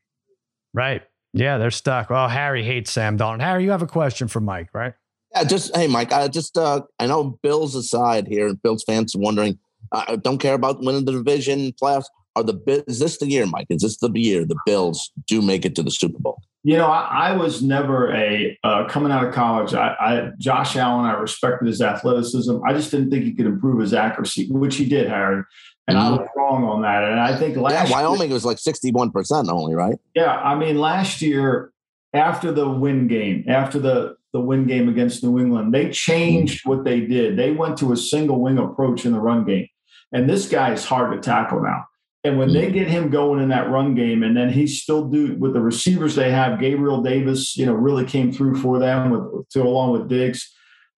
[0.72, 1.02] Right.
[1.32, 2.10] Yeah, they're stuck.
[2.10, 3.40] Well, Harry hates Sam Darnold.
[3.40, 4.94] Harry, you have a question for Mike, right?
[5.34, 6.12] Yeah, just hey, Mike.
[6.12, 9.58] I just uh, I know Bills aside here, and Bills fans wondering.
[9.90, 12.06] I uh, don't care about winning the division playoffs.
[12.36, 13.66] Are the is this the year, Mike?
[13.68, 16.40] Is this the year the Bills do make it to the Super Bowl?
[16.66, 19.72] You know, I, I was never a uh, coming out of college.
[19.72, 22.58] I, I, Josh Allen, I respected his athleticism.
[22.66, 25.44] I just didn't think he could improve his accuracy, which he did, Harry.
[25.86, 26.14] And mm-hmm.
[26.14, 27.04] I was wrong on that.
[27.04, 29.94] And I think last yeah, Wyoming year, was like sixty one percent only, right?
[30.16, 31.72] Yeah, I mean, last year
[32.12, 36.82] after the win game, after the the win game against New England, they changed what
[36.82, 37.36] they did.
[37.36, 39.68] They went to a single wing approach in the run game,
[40.10, 41.84] and this guy is hard to tackle now.
[42.26, 45.36] And when they get him going in that run game, and then he still do
[45.36, 49.48] with the receivers they have, Gabriel Davis, you know, really came through for them with
[49.50, 50.52] to along with Diggs.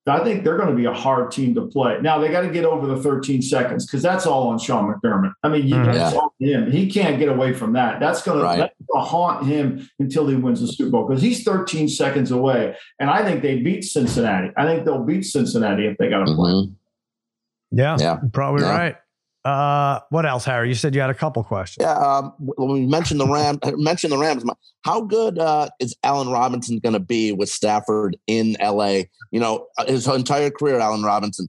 [0.06, 1.98] I think they're going to be a hard team to play.
[2.00, 5.32] Now they got to get over the 13 seconds because that's all on Sean McDermott.
[5.42, 6.12] I mean, you mm, yeah.
[6.12, 6.70] on him.
[6.70, 8.00] He can't get away from that.
[8.00, 8.70] That's going right.
[8.94, 12.74] to haunt him until he wins the Super Bowl because he's 13 seconds away.
[12.98, 14.50] And I think they beat Cincinnati.
[14.56, 16.52] I think they'll beat Cincinnati if they got to play.
[16.52, 17.78] Mm-hmm.
[17.78, 18.76] Yeah, yeah, probably yeah.
[18.76, 18.96] right.
[19.44, 20.68] Uh, what else, Harry?
[20.68, 21.84] You said you had a couple questions.
[21.84, 24.44] Yeah, um, when we mentioned the Rams, mentioned the Rams.
[24.82, 29.02] How good uh, is Allen Robinson going to be with Stafford in LA?
[29.30, 31.48] You know, uh, his entire career, Allen Robinson,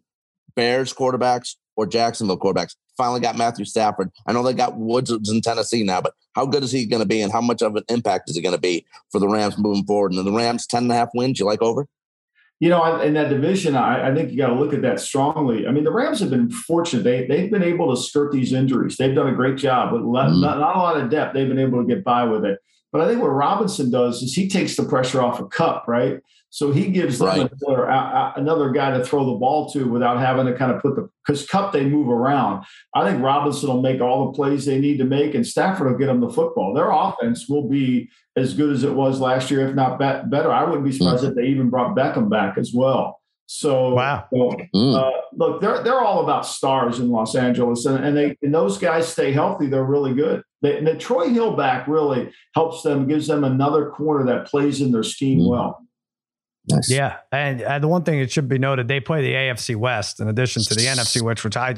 [0.56, 2.76] Bears quarterbacks or Jacksonville quarterbacks.
[2.96, 4.12] Finally got Matthew Stafford.
[4.28, 7.08] I know they got Woods in Tennessee now, but how good is he going to
[7.08, 9.58] be, and how much of an impact is he going to be for the Rams
[9.58, 10.14] moving forward?
[10.14, 11.40] And the Rams ten and a half wins.
[11.40, 11.88] You like over?
[12.60, 15.66] You know, in that division, I, I think you got to look at that strongly.
[15.66, 18.98] I mean, the Rams have been fortunate; they they've been able to skirt these injuries.
[18.98, 20.42] They've done a great job with not, mm.
[20.42, 21.34] not, not a lot of depth.
[21.34, 22.60] They've been able to get by with it.
[22.92, 25.88] But I think what Robinson does is he takes the pressure off a of Kupp,
[25.88, 26.20] right?
[26.52, 27.52] So he gives them right.
[27.62, 27.86] another,
[28.36, 31.48] another guy to throw the ball to without having to kind of put the because
[31.48, 32.66] Kupp they move around.
[32.96, 35.98] I think Robinson will make all the plays they need to make, and Stafford will
[35.98, 36.74] get them the football.
[36.74, 40.52] Their offense will be as good as it was last year, if not better.
[40.52, 41.30] I wouldn't be surprised mm.
[41.30, 43.20] if they even brought Beckham back as well.
[43.52, 44.28] So, wow.
[44.32, 44.96] So, mm.
[44.96, 48.78] uh, look, they're they're all about stars in Los Angeles, and, and they and those
[48.78, 49.68] guys stay healthy.
[49.68, 50.44] They're really good.
[50.62, 54.82] They, and the Troy Hill back really helps them, gives them another corner that plays
[54.82, 55.50] in their scheme mm.
[55.50, 55.86] well.
[56.70, 56.90] Nice.
[56.90, 60.20] Yeah, and uh, the one thing it should be noted, they play the AFC West
[60.20, 61.76] in addition to the NFC, which which I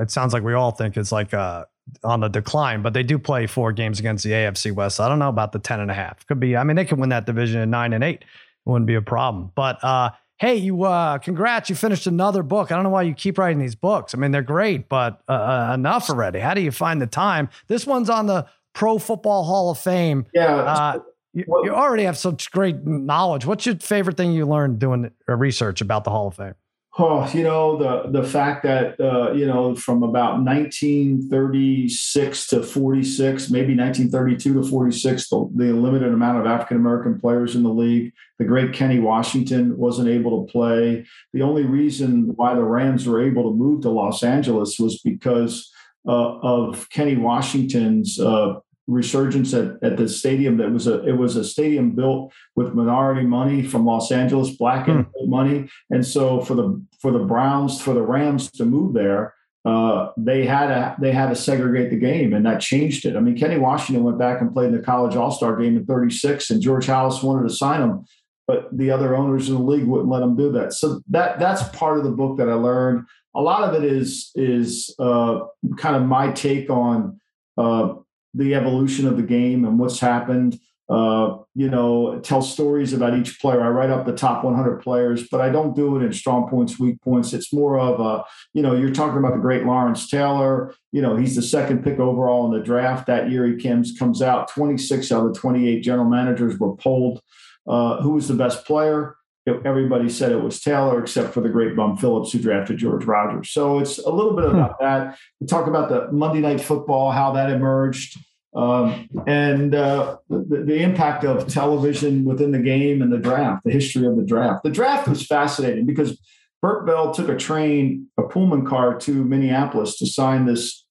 [0.00, 1.64] it sounds like we all think is like uh,
[2.04, 4.96] on the decline, but they do play four games against the AFC West.
[4.96, 6.26] So I don't know about the ten and a half.
[6.26, 6.56] Could be.
[6.56, 8.22] I mean, they could win that division at nine and eight.
[8.22, 9.52] It wouldn't be a problem.
[9.54, 12.70] But uh, hey, you uh, congrats, you finished another book.
[12.70, 14.14] I don't know why you keep writing these books.
[14.14, 16.40] I mean, they're great, but uh, uh enough already.
[16.40, 17.48] How do you find the time?
[17.68, 20.26] This one's on the Pro Football Hall of Fame.
[20.34, 20.98] Yeah.
[21.36, 23.46] Uh, you, well, you already have such great knowledge.
[23.46, 26.54] What's your favorite thing you learned doing research about the Hall of Fame?
[26.98, 33.50] Oh, you know the the fact that uh, you know from about 1936 to 46,
[33.50, 38.14] maybe 1932 to 46, the, the limited amount of African American players in the league.
[38.38, 41.04] The great Kenny Washington wasn't able to play.
[41.34, 45.70] The only reason why the Rams were able to move to Los Angeles was because
[46.08, 48.54] uh, of Kenny Washington's uh,
[48.86, 53.26] resurgence at, at the stadium that was a it was a stadium built with minority
[53.26, 55.30] money from Los Angeles, black and hmm.
[55.30, 55.68] money.
[55.90, 59.34] And so for the for the Browns, for the Rams to move there,
[59.66, 63.16] uh, they had to they had to segregate the game, and that changed it.
[63.16, 65.84] I mean, Kenny Washington went back and played in the college All Star game in
[65.84, 68.04] '36, and George Halas wanted to sign him,
[68.46, 70.72] but the other owners in the league wouldn't let him do that.
[70.72, 73.06] So that that's part of the book that I learned.
[73.34, 75.40] A lot of it is is uh,
[75.76, 77.20] kind of my take on
[77.58, 77.94] uh,
[78.36, 80.58] the evolution of the game and what's happened.
[80.88, 83.60] Uh, you know, tell stories about each player.
[83.60, 86.78] I write up the top 100 players, but I don't do it in strong points,
[86.78, 87.32] weak points.
[87.32, 88.24] It's more of a,
[88.54, 90.72] you know, you're talking about the great Lawrence Taylor.
[90.92, 93.46] You know, he's the second pick overall in the draft that year.
[93.46, 94.48] He comes comes out.
[94.48, 97.20] 26 out of the 28 general managers were polled.
[97.66, 99.15] Uh, who was the best player?
[99.46, 103.50] Everybody said it was Taylor, except for the great Bum Phillips who drafted George Rogers.
[103.50, 104.56] So it's a little bit hmm.
[104.56, 105.18] about that.
[105.40, 108.18] We talk about the Monday Night Football, how that emerged.
[108.56, 113.70] Um, and uh, the, the, impact of television within the game and the draft, the
[113.70, 114.64] history of the draft.
[114.64, 116.18] The draft was fascinating because
[116.62, 120.86] Bert Bell took a train, a Pullman car to Minneapolis to sign this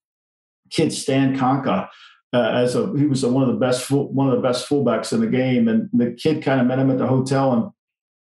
[0.70, 1.90] kid Stan Kostka.
[2.32, 5.12] Uh, as a he was a, one of the best one of the best fullbacks
[5.12, 7.72] in the game, and the kid kind of met him at the hotel and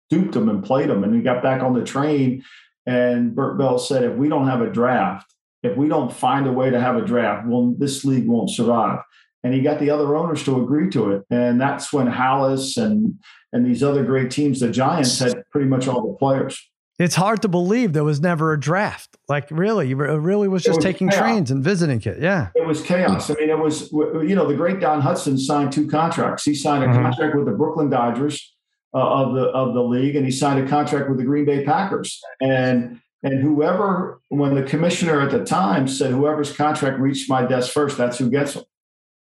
[0.09, 1.03] duped him and played him.
[1.03, 2.43] And he got back on the train,
[2.85, 5.33] and Bert Bell said, "If we don't have a draft,
[5.63, 8.99] if we don't find a way to have a draft, well, this league won't survive."
[9.45, 11.23] and he got the other owners to agree to it.
[11.29, 13.19] And that's when Halas and
[13.53, 16.59] and these other great teams, the Giants, had pretty much all the players.
[16.97, 19.15] It's hard to believe there was never a draft.
[19.29, 21.21] Like really, it really was just was taking chaos.
[21.21, 22.19] trains and visiting it.
[22.19, 23.29] Yeah, it was chaos.
[23.29, 26.43] I mean, it was you know the great Don Hutson signed two contracts.
[26.43, 27.03] He signed a mm-hmm.
[27.03, 28.54] contract with the Brooklyn Dodgers
[28.95, 31.65] uh, of the of the league, and he signed a contract with the Green Bay
[31.65, 32.21] Packers.
[32.41, 37.71] And and whoever, when the commissioner at the time said, whoever's contract reached my desk
[37.71, 38.63] first, that's who gets them.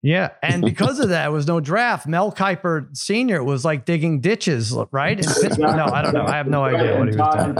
[0.06, 2.06] Yeah, and because of that, it was no draft.
[2.06, 5.18] Mel Kiper Senior was like digging ditches, right?
[5.58, 6.24] No, I don't know.
[6.24, 7.56] I have no idea what he was doing.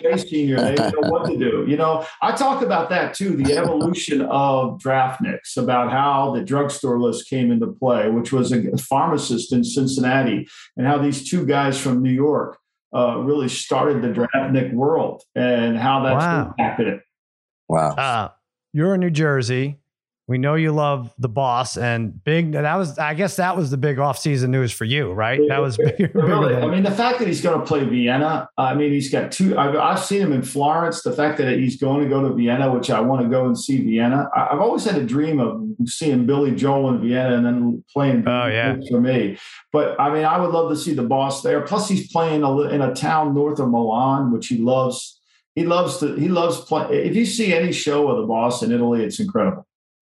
[0.00, 0.16] Yeah.
[0.16, 1.64] Senior, they didn't know what to do.
[1.66, 3.30] You know, I talk about that too.
[3.30, 8.76] The evolution of draftniks, about how the drugstore list came into play, which was a
[8.78, 10.46] pharmacist in Cincinnati,
[10.76, 12.58] and how these two guys from New York
[12.94, 16.46] uh, really started the draftnik world, and how that's wow.
[16.46, 17.00] impacted it.
[17.68, 17.90] Wow.
[17.90, 18.28] Uh,
[18.72, 19.80] you're in New Jersey
[20.28, 22.52] we know you love the boss and big.
[22.52, 25.40] That was, I guess, that was the big off-season news for you, right?
[25.48, 26.10] That was bigger.
[26.14, 28.46] Really, I mean, the fact that he's going to play Vienna.
[28.58, 29.58] I mean, he's got two.
[29.58, 31.02] I've, I've, seen him in Florence.
[31.02, 33.58] The fact that he's going to go to Vienna, which I want to go and
[33.58, 34.28] see Vienna.
[34.36, 38.24] I, have always had a dream of seeing Billy Joel in Vienna and then playing.
[38.28, 39.38] Oh yeah, for me.
[39.72, 41.62] But I mean, I would love to see the boss there.
[41.62, 45.18] Plus, he's playing in a, in a town north of Milan, which he loves
[45.54, 46.86] he loves to he loves play.
[47.04, 49.66] If you see any show of the boss in Italy, it's incredible.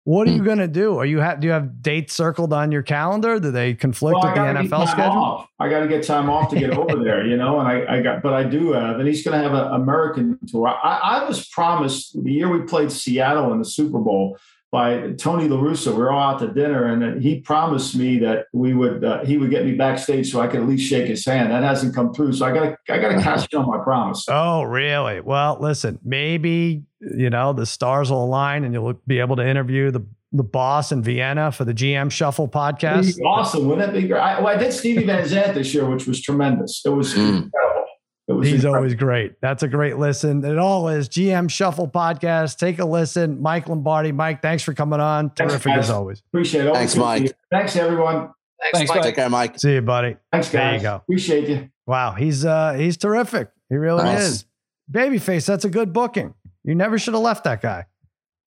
[0.08, 0.44] What are you hmm.
[0.46, 0.96] going to do?
[0.96, 3.38] Are you have do you have dates circled on your calendar?
[3.38, 5.18] Do they conflict well, with the NFL schedule?
[5.18, 5.48] Off.
[5.58, 7.60] I got to get time off to get over there, you know.
[7.60, 10.38] And I, I, got, but I do have, and he's going to have an American
[10.46, 10.66] tour.
[10.66, 14.38] I, I was promised the year we played Seattle in the Super Bowl
[14.70, 15.92] by Tony La Russa.
[15.92, 19.38] We were all out to dinner, and he promised me that we would uh, he
[19.38, 21.50] would get me backstage so I could at least shake his hand.
[21.50, 23.82] That hasn't come through, so I got to I got to cash in on my
[23.82, 24.26] promise.
[24.28, 25.20] Oh, really?
[25.20, 29.90] Well, listen, maybe you know the stars will align, and you'll be able to interview
[29.90, 33.18] the the boss in Vienna for the GM Shuffle podcast.
[33.24, 33.66] Awesome!
[33.68, 34.20] Wouldn't that be great?
[34.20, 36.82] I, well, I did Stevie Van Zandt this year, which was tremendous.
[36.84, 37.44] It was mm.
[37.44, 37.87] incredible.
[38.28, 38.76] He's incredible.
[38.76, 39.40] always great.
[39.40, 40.44] That's a great listen.
[40.44, 42.58] It all is GM Shuffle podcast.
[42.58, 43.40] Take a listen.
[43.40, 44.12] Mike Lombardi.
[44.12, 45.30] Mike, thanks for coming on.
[45.30, 45.84] Thanks, Terrific guys.
[45.84, 46.22] as always.
[46.28, 46.74] Appreciate it.
[46.74, 47.32] Thanks, Mike.
[47.50, 48.30] Thanks, everyone.
[48.60, 49.02] Thanks, thanks Mike.
[49.02, 49.58] Take care, Mike.
[49.58, 50.16] See you, buddy.
[50.30, 50.52] Thanks, guys.
[50.52, 50.96] There you go.
[50.96, 51.70] Appreciate you.
[51.86, 53.48] Wow, he's uh he's terrific.
[53.70, 54.20] He really nice.
[54.20, 54.44] is.
[54.92, 56.34] Babyface, that's a good booking.
[56.64, 57.86] You never should have left that guy.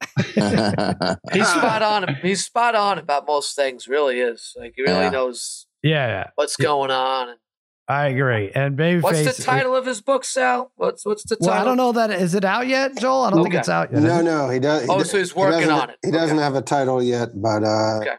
[1.34, 2.15] he's spot on.
[2.21, 3.88] He's spot on about most things.
[3.88, 4.53] Really is.
[4.55, 5.09] Like he really yeah.
[5.09, 5.65] knows.
[5.82, 6.29] Yeah, yeah.
[6.36, 6.65] What's yeah.
[6.65, 7.36] going on?
[7.91, 8.51] I agree.
[8.55, 9.03] And Babyface.
[9.03, 10.71] What's the title of his book, Sal?
[10.75, 11.51] What's what's the title?
[11.51, 12.09] Well, I don't know that.
[12.11, 13.23] Is it out yet, Joel?
[13.23, 13.49] I don't okay.
[13.49, 14.01] think it's out yet.
[14.01, 14.83] No, no, he does.
[14.83, 15.97] He oh, so he's working he on it.
[16.01, 16.43] He doesn't okay.
[16.43, 18.15] have a title yet, but uh, okay.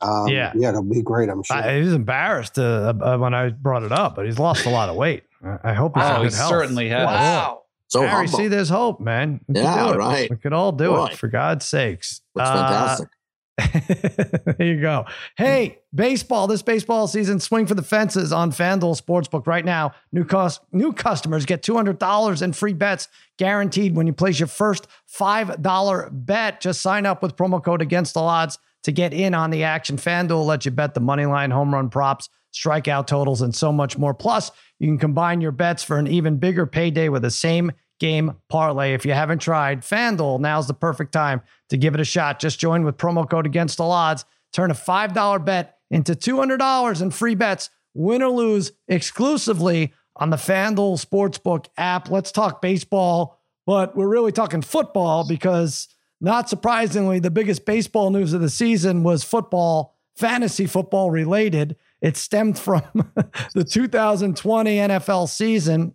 [0.00, 1.28] Um, yeah, yeah, it'll be great.
[1.28, 1.56] I'm sure.
[1.56, 4.70] I, he was embarrassed uh, uh, when I brought it up, but he's lost a
[4.70, 5.22] lot of weight.
[5.42, 7.06] I, I hope he's oh, he certainly has.
[7.06, 7.62] Wow.
[7.88, 8.38] So Harry, humble.
[8.38, 9.40] see, there's hope, man.
[9.46, 10.28] We yeah, right.
[10.28, 11.06] We could all do Boy.
[11.06, 12.22] it for God's sakes.
[12.34, 13.08] That's fantastic.
[13.58, 15.06] there you go.
[15.36, 16.46] Hey, baseball.
[16.46, 19.92] This baseball season, swing for the fences on FanDuel Sportsbook right now.
[20.12, 24.86] New cost, new customers get $200 in free bets guaranteed when you place your first
[25.10, 26.60] $5 bet.
[26.60, 29.96] Just sign up with promo code against the odds to get in on the action.
[29.96, 33.96] FanDuel lets you bet the money line, home run props, strikeout totals, and so much
[33.96, 34.12] more.
[34.12, 38.34] Plus, you can combine your bets for an even bigger payday with the same game
[38.48, 38.92] parlay.
[38.92, 42.38] If you haven't tried FanDuel, now's the perfect time to give it a shot.
[42.38, 44.24] Just join with promo code against all odds.
[44.52, 50.36] Turn a $5 bet into $200 in free bets, win or lose, exclusively on the
[50.36, 52.10] FanDuel Sportsbook app.
[52.10, 55.88] Let's talk baseball, but we're really talking football because,
[56.20, 61.76] not surprisingly, the biggest baseball news of the season was football, fantasy football related.
[62.00, 62.82] It stemmed from
[63.54, 65.94] the 2020 NFL season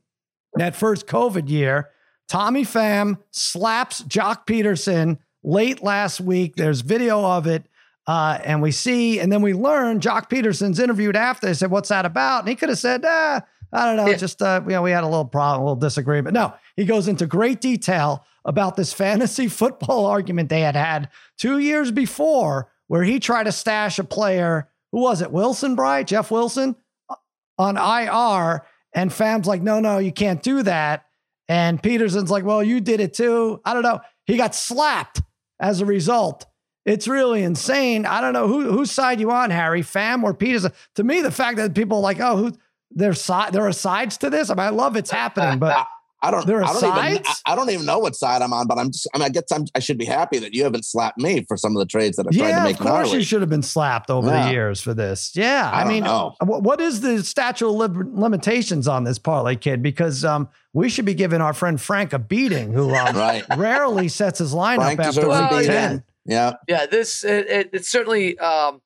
[0.55, 1.89] that first COVID year,
[2.27, 6.55] Tommy Pham slaps Joc Pederson late last week.
[6.55, 7.65] There's video of it.
[8.07, 11.47] Uh, and we see, and then we learn Joc Pederson's interviewed after.
[11.47, 12.39] They said, What's that about?
[12.39, 13.41] And he could have said, ah,
[13.73, 14.17] I don't know, yeah.
[14.17, 16.33] just, uh, you know, we had a little problem, a little disagreement.
[16.33, 21.59] No, he goes into great detail about this fantasy football argument they had had two
[21.59, 24.69] years before, where he tried to stash a player.
[24.91, 25.31] Who was it?
[25.31, 26.75] Wilson Bright, Jeff Wilson
[27.09, 27.15] uh,
[27.57, 28.65] on IR.
[28.93, 31.05] And Pham's like, no, no, you can't do that.
[31.47, 33.61] And Pederson's like, well, you did it too.
[33.65, 33.99] I don't know.
[34.25, 35.21] He got slapped
[35.59, 36.45] as a result.
[36.85, 38.05] It's really insane.
[38.05, 40.73] I don't know who whose side you on, Harry, Pham or Pederson.
[40.95, 42.53] To me, the fact that people are like, oh, who
[42.89, 44.49] there's side there are sides to this.
[44.49, 45.87] I mean, I love it's happening, but
[46.23, 46.45] I don't.
[46.45, 47.15] There are I don't sides?
[47.15, 47.25] even.
[47.25, 49.07] I, I, don't even know what side I'm on, but I'm just.
[49.13, 51.57] I mean, I guess I'm, i should be happy that you haven't slapped me for
[51.57, 52.79] some of the trades that I've yeah, tried to make.
[52.79, 54.45] Yeah, of course, you should have been slapped over yeah.
[54.45, 55.31] the years for this.
[55.35, 56.35] Yeah, I, I mean, know.
[56.41, 59.81] what is the statute of limitations on this parlay kid?
[59.81, 63.43] Because um, we should be giving our friend Frank a beating, who um, right.
[63.57, 66.03] rarely sets his lineup Frank after week ten.
[66.25, 66.85] Yeah, yeah.
[66.85, 68.81] This it, it, it certainly um,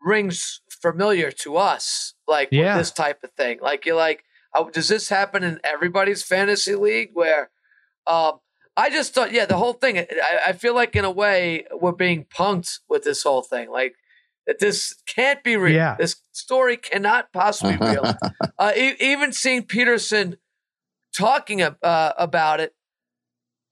[0.00, 2.78] rings familiar to us, like yeah.
[2.78, 3.58] this type of thing.
[3.60, 7.50] Like you're like uh, does this happen in everybody's fantasy league where
[8.06, 8.40] um,
[8.76, 10.04] I just thought, yeah, the whole thing, I,
[10.48, 13.70] I, feel like in a way we're being punked with this whole thing.
[13.70, 13.94] Like,
[14.46, 15.74] that this can't be real.
[15.74, 15.96] Yeah.
[15.98, 18.14] This story cannot possibly be real.
[18.58, 20.36] uh, e- even seeing Pederson
[21.16, 22.74] talking uh, about it,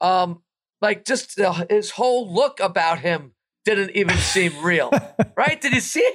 [0.00, 0.42] um,
[0.80, 3.32] like just uh, his whole look about him
[3.64, 4.90] didn't even seem real.
[5.36, 5.60] right?
[5.60, 6.14] Did you see him?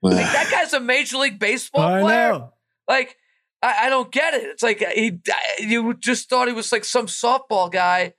[0.00, 2.30] Like, that guy's a Major League Baseball I player.
[2.30, 2.52] Know.
[2.86, 3.16] Like,
[3.62, 4.42] I, I don't get it.
[4.44, 5.18] It's like he,
[5.58, 8.14] you just thought he was like some softball guy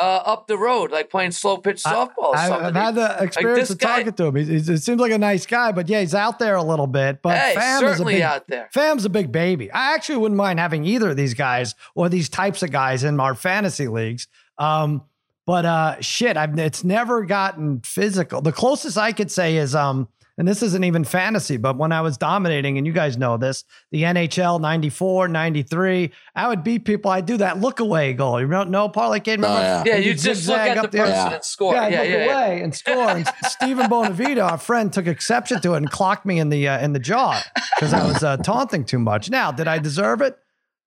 [0.00, 2.34] uh, up the road, like playing slow pitch softball.
[2.34, 4.36] I, have had the experience like of guy, talking to him.
[4.36, 6.86] He's, he's, it seems like a nice guy, but yeah, he's out there a little
[6.86, 7.20] bit.
[7.20, 8.68] But hey, Pham certainly is a big, out there.
[8.72, 9.70] Pham's a big baby.
[9.70, 13.20] I actually wouldn't mind having either of these guys or these types of guys in
[13.20, 14.26] our fantasy leagues.
[14.56, 15.02] Um,
[15.46, 18.40] but uh, shit, I've it's never gotten physical.
[18.40, 20.08] The closest I could say is um,
[20.40, 23.62] and this isn't even fantasy, but when I was dominating, and you guys know this,
[23.90, 27.10] the NHL 94, 93, I would beat people.
[27.10, 28.40] I'd do that look away goal.
[28.40, 29.32] You don't know parlay kid?
[29.32, 29.58] Remember?
[29.58, 31.34] Oh, yeah, yeah you just look at the person yeah.
[31.34, 31.74] and score.
[31.74, 32.64] Yeah, yeah, look yeah, away yeah.
[32.64, 33.10] and score.
[33.10, 36.78] And Stephen Bonavita, our friend, took exception to it and clocked me in the uh,
[36.78, 37.38] in the jaw
[37.74, 39.28] because I was uh, taunting too much.
[39.28, 40.38] Now, did I deserve it?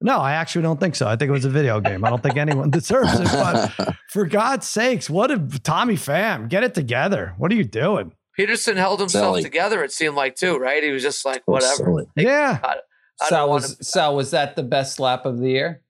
[0.01, 1.07] No, I actually don't think so.
[1.07, 2.03] I think it was a video game.
[2.03, 3.27] I don't think anyone deserves it.
[3.31, 7.35] But for God's sakes, what did Tommy Pham get it together?
[7.37, 8.13] What are you doing?
[8.38, 9.43] Pederson held himself Silly.
[9.43, 9.84] together.
[9.84, 10.84] It seemed like too, right?
[10.84, 12.05] He was just like, whatever.
[12.15, 12.59] yeah.
[12.63, 12.75] I,
[13.21, 15.81] I so was to- so was that the best slap of the year?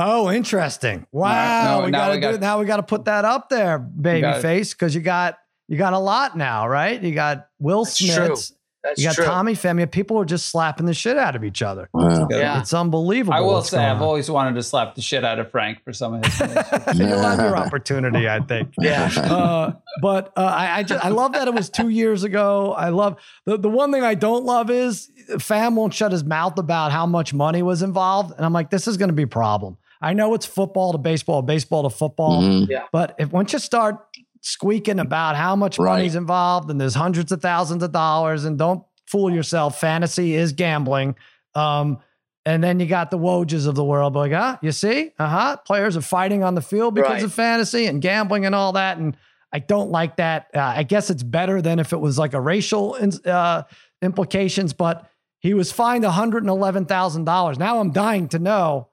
[0.00, 1.06] Oh, interesting!
[1.10, 2.60] Wow, no, we got to do now.
[2.60, 5.98] We got to put that up there, baby face, because you got you got a
[5.98, 7.02] lot now, right?
[7.02, 8.52] You got Will Smith.
[8.88, 9.24] That's you got true.
[9.24, 9.90] Tommy Pham.
[9.90, 11.88] People are just slapping the shit out of each other.
[11.92, 12.26] Wow.
[12.30, 12.60] Yeah.
[12.60, 13.34] It's unbelievable.
[13.34, 14.02] I will say, I've on.
[14.02, 16.40] always wanted to slap the shit out of Frank for some of his.
[16.98, 18.74] You'll have your opportunity, I think.
[18.80, 19.10] Yeah.
[19.16, 22.72] Uh, but uh, I, I, just, I love that it was two years ago.
[22.72, 26.58] I love the the one thing I don't love is Pham won't shut his mouth
[26.58, 29.28] about how much money was involved, and I'm like, this is going to be a
[29.28, 29.76] problem.
[30.00, 32.40] I know it's football to baseball, baseball to football.
[32.42, 32.70] Mm-hmm.
[32.70, 32.84] Yeah.
[32.92, 34.07] But if once you start
[34.40, 35.96] squeaking about how much right.
[35.96, 40.52] money's involved and there's hundreds of thousands of dollars, and don't fool yourself, fantasy is
[40.52, 41.16] gambling.
[41.54, 41.98] Um,
[42.44, 45.56] and then you got the Wojs of the world, like, ah, you see, uh huh,
[45.66, 47.24] players are fighting on the field because right.
[47.24, 48.96] of fantasy and gambling and all that.
[48.96, 49.16] And
[49.52, 50.48] I don't like that.
[50.54, 53.62] Uh, I guess it's better than if it was like a racial uh,
[54.00, 55.10] implications, but
[55.40, 57.58] he was fined $111,000.
[57.58, 58.88] Now I'm dying to know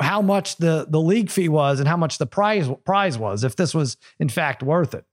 [0.00, 3.56] how much the the league fee was and how much the prize prize was if
[3.56, 5.04] this was in fact worth it.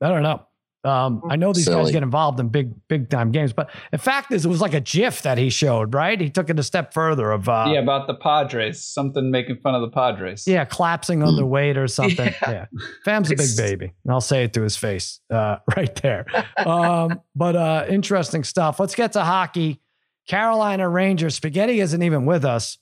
[0.00, 0.44] I don't know.
[0.84, 1.82] Um, I know these Silly.
[1.82, 4.74] guys get involved in big big time games, but the fact is, it was like
[4.74, 5.92] a GIF that he showed.
[5.92, 6.20] Right?
[6.20, 7.32] He took it a step further.
[7.32, 10.46] Of uh, yeah, about the Padres, something making fun of the Padres.
[10.46, 11.28] Yeah, collapsing mm.
[11.28, 12.18] underweight or something.
[12.42, 12.66] Yeah, yeah.
[13.04, 16.26] Pham's a big baby, and I'll say it to his face uh, right there.
[16.64, 18.78] um, but uh, interesting stuff.
[18.78, 19.80] Let's get to hockey.
[20.28, 21.34] Carolina Rangers.
[21.34, 22.78] Spaghetti isn't even with us.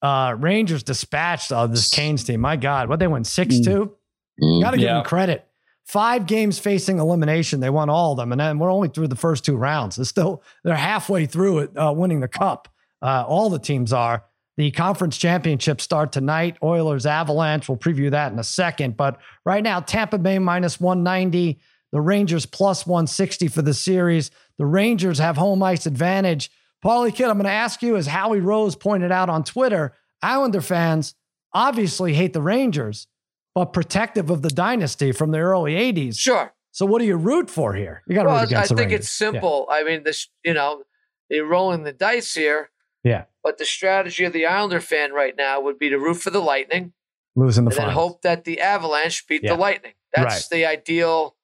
[0.00, 2.40] Uh, Rangers dispatched uh, this Canes team.
[2.40, 3.94] My God, what they won 6 2?
[4.42, 4.62] Mm.
[4.62, 4.94] Got to give yeah.
[4.94, 5.44] them credit.
[5.84, 7.60] Five games facing elimination.
[7.60, 8.30] They won all of them.
[8.30, 9.96] And then we're only through the first two rounds.
[9.96, 12.68] They're still, they're halfway through it, uh, winning the cup.
[13.00, 14.24] Uh, all the teams are.
[14.58, 16.56] The conference championships start tonight.
[16.62, 17.68] Oilers Avalanche.
[17.68, 18.96] We'll preview that in a second.
[18.96, 21.58] But right now, Tampa Bay minus 190.
[21.92, 24.30] The Rangers plus 160 for the series.
[24.58, 26.50] The Rangers have home ice advantage
[26.82, 30.60] Parlay Kid, I'm going to ask you, as Howie Rose pointed out on Twitter, Islander
[30.60, 31.14] fans
[31.52, 33.06] obviously hate the Rangers,
[33.54, 36.18] but protective of the dynasty from the early 80s.
[36.18, 36.54] Sure.
[36.70, 38.02] So what do you root for here?
[38.06, 38.78] You got to well, root against the Rangers.
[38.78, 39.06] I think Rangers.
[39.06, 39.66] it's simple.
[39.68, 39.76] Yeah.
[39.76, 40.82] I mean, this, you know,
[41.28, 42.70] they're rolling the dice here.
[43.02, 43.24] Yeah.
[43.42, 46.40] But the strategy of the Islander fan right now would be to root for the
[46.40, 46.92] Lightning.
[47.34, 49.54] Losing the and then hope that the Avalanche beat yeah.
[49.54, 49.92] the Lightning.
[50.14, 50.56] That's right.
[50.58, 51.36] the ideal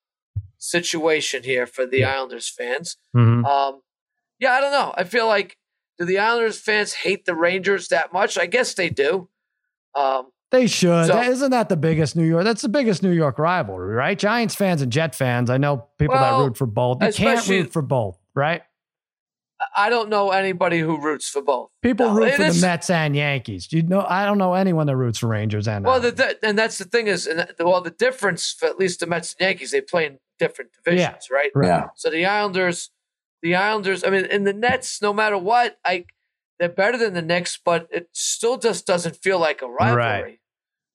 [0.57, 2.13] situation here for the yeah.
[2.13, 2.97] Islanders fans.
[3.15, 3.45] Mm-hmm.
[3.45, 3.81] Um,
[4.39, 4.93] yeah, I don't know.
[4.97, 5.57] I feel like
[5.97, 8.37] do the Islanders fans hate the Rangers that much?
[8.37, 9.29] I guess they do.
[9.93, 11.07] Um, they should.
[11.07, 12.43] So, not that the biggest New York?
[12.43, 14.17] That's the biggest New York rivalry, right?
[14.17, 15.49] Giants fans and Jet fans.
[15.49, 17.01] I know people well, that root for both.
[17.03, 18.61] You can't root for both, right?
[19.75, 21.69] I don't know anybody who roots for both.
[21.81, 23.71] People no, root for is, the Mets and Yankees.
[23.71, 25.85] You know, I don't know anyone that roots for Rangers and.
[25.85, 28.77] Well, the, the, and that's the thing is, and the, well, the difference for at
[28.77, 31.51] least the Mets and Yankees, they play in different divisions, yeah, right?
[31.61, 31.87] Yeah.
[31.95, 32.91] So the Islanders
[33.45, 36.05] the Islanders, I mean, in the Nets, no matter what, I
[36.57, 40.39] they're better than the Knicks, but it still just doesn't feel like a rivalry, right?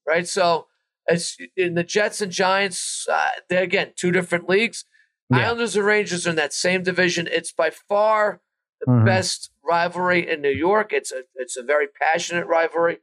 [0.05, 0.27] right?
[0.27, 0.67] So
[1.07, 3.07] it's in the Jets and Giants.
[3.09, 4.85] Uh, they're again two different leagues.
[5.31, 5.47] Yeah.
[5.47, 7.29] Islanders and Rangers are in that same division.
[7.31, 8.41] It's by far
[8.81, 9.05] the mm-hmm.
[9.05, 10.93] best rivalry in New York.
[10.93, 12.99] It's a it's a very passionate rivalry.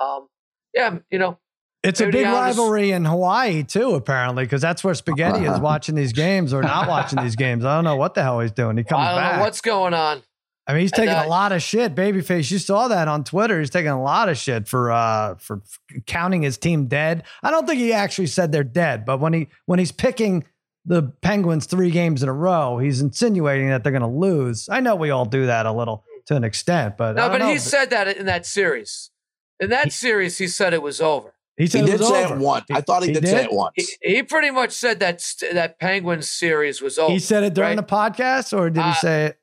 [0.00, 0.28] Um,
[0.72, 1.38] yeah, you know,
[1.82, 6.12] it's a big rivalry in Hawaii too, apparently, because that's where Spaghetti is watching these
[6.12, 7.64] games or not watching these games.
[7.64, 8.76] I don't know what the hell he's doing.
[8.76, 9.36] He comes I don't back.
[9.36, 10.22] know what's going on.
[10.66, 11.94] I mean, he's taking uh, a lot of shit.
[11.94, 13.58] Babyface, you saw that on Twitter.
[13.58, 15.62] He's taking a lot of shit for uh for
[16.06, 17.24] counting his team dead.
[17.42, 20.44] I don't think he actually said they're dead, but when he when he's picking
[20.84, 24.68] the Penguins three games in a row, he's insinuating that they're going to lose.
[24.68, 27.48] I know we all do that a little to an extent, but no, but know.
[27.48, 29.10] he said that in that series.
[29.58, 31.34] In that he, series, he said it was over.
[31.56, 32.36] He, he did say over.
[32.36, 32.64] it once.
[32.70, 33.72] I thought he, he did, did, say it once.
[33.76, 35.22] He, he, pretty much said that
[35.52, 37.12] that Penguins series was over.
[37.12, 37.86] He said it during right?
[37.86, 39.40] the podcast, or did uh, he say it?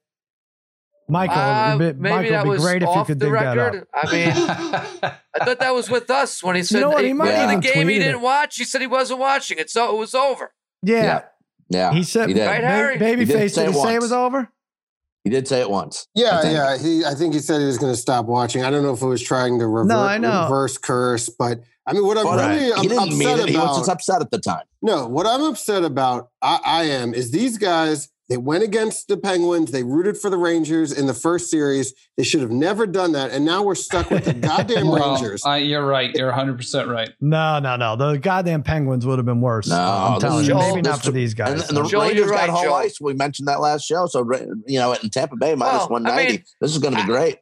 [1.09, 3.57] Michael, uh, maybe Michael, that would be great if you could dig record.
[3.57, 3.87] that up.
[3.93, 4.29] I mean,
[5.39, 7.55] I thought that was with us when he said you know what, he might yeah.
[7.55, 8.57] the game he didn't watch.
[8.57, 10.53] He said he wasn't watching it, so it was over.
[10.83, 11.21] Yeah, yeah.
[11.69, 11.93] yeah.
[11.93, 12.97] He said, he right, Harry?
[12.97, 14.51] Babyface, did, did he say it was over?
[15.23, 16.07] He did say it once.
[16.15, 16.77] Yeah, I yeah.
[16.77, 18.63] He, I think he said he was going to stop watching.
[18.63, 20.43] I don't know if it was trying to reverse, no, I know.
[20.43, 23.33] reverse curse, but I mean, what I'm but, really he didn't upset mean it.
[23.33, 24.63] About, he was just upset at the time.
[24.81, 29.15] No, what I'm upset about, I, I am, is these guys they went against the
[29.15, 29.71] Penguins.
[29.71, 31.93] They rooted for the Rangers in the first series.
[32.17, 33.31] They should have never done that.
[33.31, 35.45] And now we're stuck with the goddamn well, Rangers.
[35.45, 36.13] I, you're right.
[36.13, 37.09] You're 100% right.
[37.21, 37.95] No, no, no.
[37.95, 39.69] The goddamn Penguins would have been worse.
[39.69, 40.55] No, I'm telling you.
[40.55, 41.53] Maybe not for these guys.
[41.53, 42.99] And, and the Joel, Rangers right, got home ice.
[42.99, 44.07] We mentioned that last show.
[44.07, 44.29] So,
[44.65, 46.27] you know, in Tampa Bay, minus well, 190.
[46.27, 47.37] I mean, this is going to be great.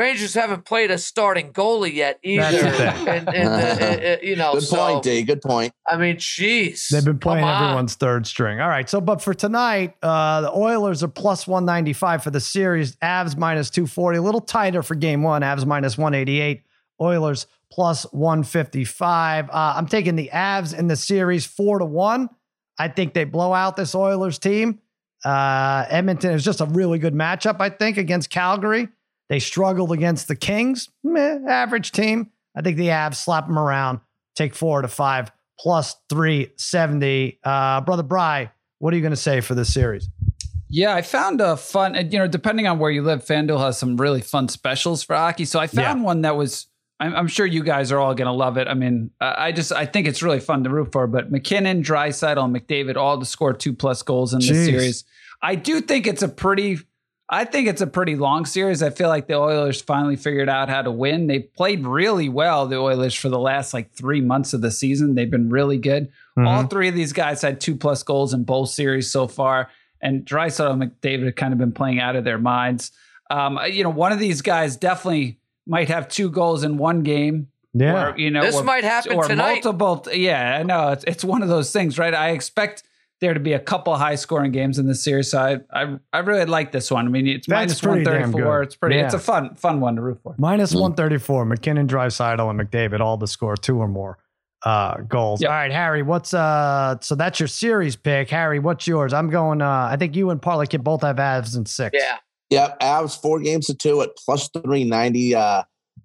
[0.00, 2.42] Rangers haven't played a starting goalie yet either.
[2.42, 5.22] and, and the, uh, you know, good so, point, D.
[5.22, 5.74] Good point.
[5.86, 8.60] I mean, jeez, they've been playing everyone's third string.
[8.62, 12.30] All right, so but for tonight, uh, the Oilers are plus one ninety five for
[12.30, 12.96] the series.
[12.96, 15.42] Avs minus two forty, a little tighter for Game One.
[15.42, 16.62] Avs minus one eighty eight.
[16.98, 19.50] Oilers plus one fifty five.
[19.50, 22.30] Uh, I'm taking the Avs in the series four to one.
[22.78, 24.80] I think they blow out this Oilers team.
[25.22, 28.88] Uh, Edmonton is just a really good matchup, I think, against Calgary.
[29.30, 32.30] They struggled against the Kings, Meh, average team.
[32.56, 34.00] I think the Avs slap them around,
[34.34, 37.38] take four to five, plus 370.
[37.44, 38.50] Uh, Brother Bry,
[38.80, 40.08] what are you going to say for this series?
[40.68, 43.96] Yeah, I found a fun, you know, depending on where you live, FanDuel has some
[43.96, 45.44] really fun specials for hockey.
[45.44, 46.04] So I found yeah.
[46.04, 46.66] one that was,
[46.98, 48.66] I'm, I'm, sure you guys are all going to love it.
[48.66, 52.44] I mean, I just, I think it's really fun to root for, but MacKinnon, Draisaitl,
[52.44, 54.48] and McDavid all to score two plus goals in Jeez.
[54.48, 55.04] this series.
[55.42, 56.80] I do think it's a pretty
[57.32, 58.82] I think it's a pretty long series.
[58.82, 61.28] I feel like the Oilers finally figured out how to win.
[61.28, 65.14] They played really well, the Oilers, for the last like three months of the season.
[65.14, 66.08] They've been really good.
[66.36, 66.48] Mm-hmm.
[66.48, 69.70] All three of these guys had two plus goals in both series so far.
[70.02, 72.90] And Draisaitl and McDavid have kind of been playing out of their minds.
[73.30, 77.46] Um, you know, one of these guys definitely might have two goals in one game.
[77.72, 79.62] Yeah, or, you know, this or, might happen or tonight.
[79.62, 80.04] multiple.
[80.12, 82.12] Yeah, I know it's it's one of those things, right?
[82.12, 82.82] I expect
[83.20, 85.30] there to be a couple high scoring games in this series.
[85.30, 87.06] So I, I, I really like this one.
[87.06, 88.62] I mean, it's minus 134.
[88.62, 89.04] It's pretty, yeah.
[89.04, 90.34] it's a fun, fun one to root for.
[90.38, 90.80] Minus mm-hmm.
[90.80, 91.44] 134.
[91.44, 94.18] MacKinnon, Draisaitl, and McDavid all to score two or more
[94.64, 95.40] uh, goals.
[95.40, 95.50] Yep.
[95.50, 98.28] All right, Harry, what's uh so that's your series pick.
[98.30, 99.12] Harry, what's yours?
[99.12, 101.98] I'm going uh I think you and Parlay Kid both have Avs and six.
[101.98, 102.18] Yeah.
[102.50, 105.34] Yep, Avs four games to two at plus 390.
[105.34, 105.62] Uh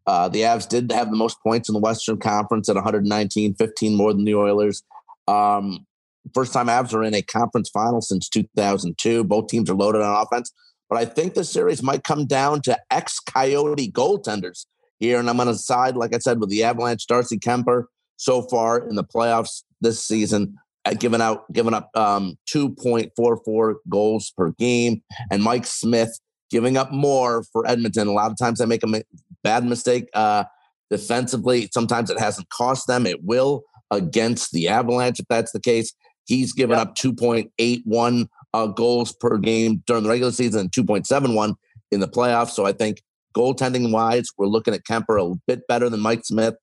[0.08, 3.98] uh, the Avs did have the most points in the Western Conference at 119, 15
[3.98, 4.84] more than the Oilers.
[5.28, 5.86] Um,
[6.34, 9.24] First time Avs are in a conference final since 2002.
[9.24, 10.52] Both teams are loaded on offense.
[10.90, 14.66] But I think the series might come down to ex Coyote goaltenders
[15.00, 15.20] here.
[15.20, 17.86] And I'm going to side, like I said, with the Avalanche, Darcy Kuemper
[18.18, 20.56] so far in the playoffs this season,
[20.86, 25.02] uh, giving out, giving up um, 2.44 goals per game.
[25.32, 26.20] And Mike Smith
[26.50, 28.08] giving up more for Edmonton.
[28.08, 29.04] A lot of times they make a
[29.44, 30.46] bad mistake uh,
[30.90, 31.70] defensively.
[31.74, 33.06] Sometimes it hasn't cost them.
[33.06, 35.94] It will against the Avalanche if that's the case.
[36.26, 36.90] He's given yep.
[36.90, 41.56] up 2.81 uh, goals per game during the regular season and 2.71
[41.92, 42.52] in the playoffs.
[42.52, 43.02] So I think
[43.36, 46.56] goaltending wise, we're looking at Kuemper a bit better than Mike Smith.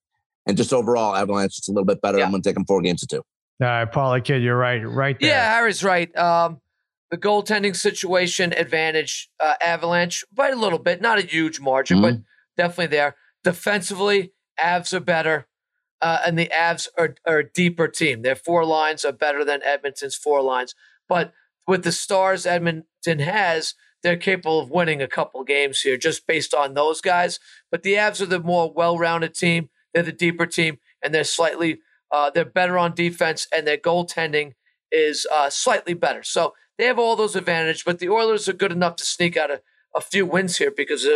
[0.45, 2.17] And just overall, Avalanche just a little bit better.
[2.17, 2.25] Yeah.
[2.25, 3.23] I'm going to take them four games to two.
[3.61, 5.29] All right, Parlay Kid, you're right, right there.
[5.29, 6.13] Yeah, Harry's right.
[6.17, 6.59] Um,
[7.11, 12.15] the goaltending situation advantage uh, Avalanche by a little bit, not a huge margin, mm-hmm.
[12.17, 12.23] but
[12.57, 13.15] definitely there.
[13.43, 15.47] Defensively, Avs are better
[16.03, 18.21] uh, and the Avs are, are a deeper team.
[18.23, 20.75] Their four lines are better than Edmonton's four lines.
[21.07, 21.31] But
[21.65, 26.53] with the stars Edmonton has, they're capable of winning a couple games here just based
[26.53, 27.39] on those guys.
[27.71, 29.69] But the Avs are the more well-rounded team.
[29.93, 31.79] They're the deeper team, and they're slightly
[32.11, 34.53] uh, they're better on defense, and their goaltending
[34.91, 36.21] is uh, slightly better.
[36.21, 37.83] So they have all those advantages.
[37.83, 39.61] But the Oilers are good enough to sneak out a,
[39.95, 41.07] a few wins here because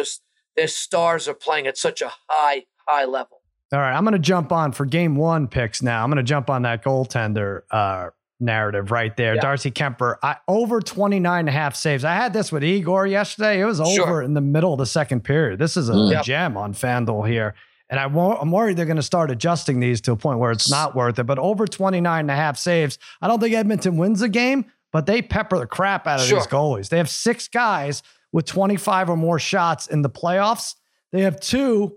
[0.55, 3.36] their stars are playing at such a high high level.
[3.73, 6.03] All right, I'm going to jump on for game one picks now.
[6.03, 9.35] I'm going to jump on that goaltender uh, narrative right there.
[9.35, 9.41] Yeah.
[9.41, 12.05] Darcy Kuemper, I, over 29 and a half saves.
[12.05, 13.59] I had this with Igor yesterday.
[13.59, 14.21] It was over sure.
[14.21, 15.59] in the middle of the second period.
[15.59, 16.23] This is a mm.
[16.23, 17.55] gem on FanDuel here.
[17.89, 20.69] And I am worried they're going to start adjusting these to a point where it's
[20.69, 21.23] not worth it.
[21.23, 25.05] But over 29 and a half saves, I don't think Edmonton wins the game, but
[25.05, 26.39] they pepper the crap out of sure.
[26.39, 26.89] these goalies.
[26.89, 30.75] They have six guys with 25 or more shots in the playoffs.
[31.13, 31.95] They have two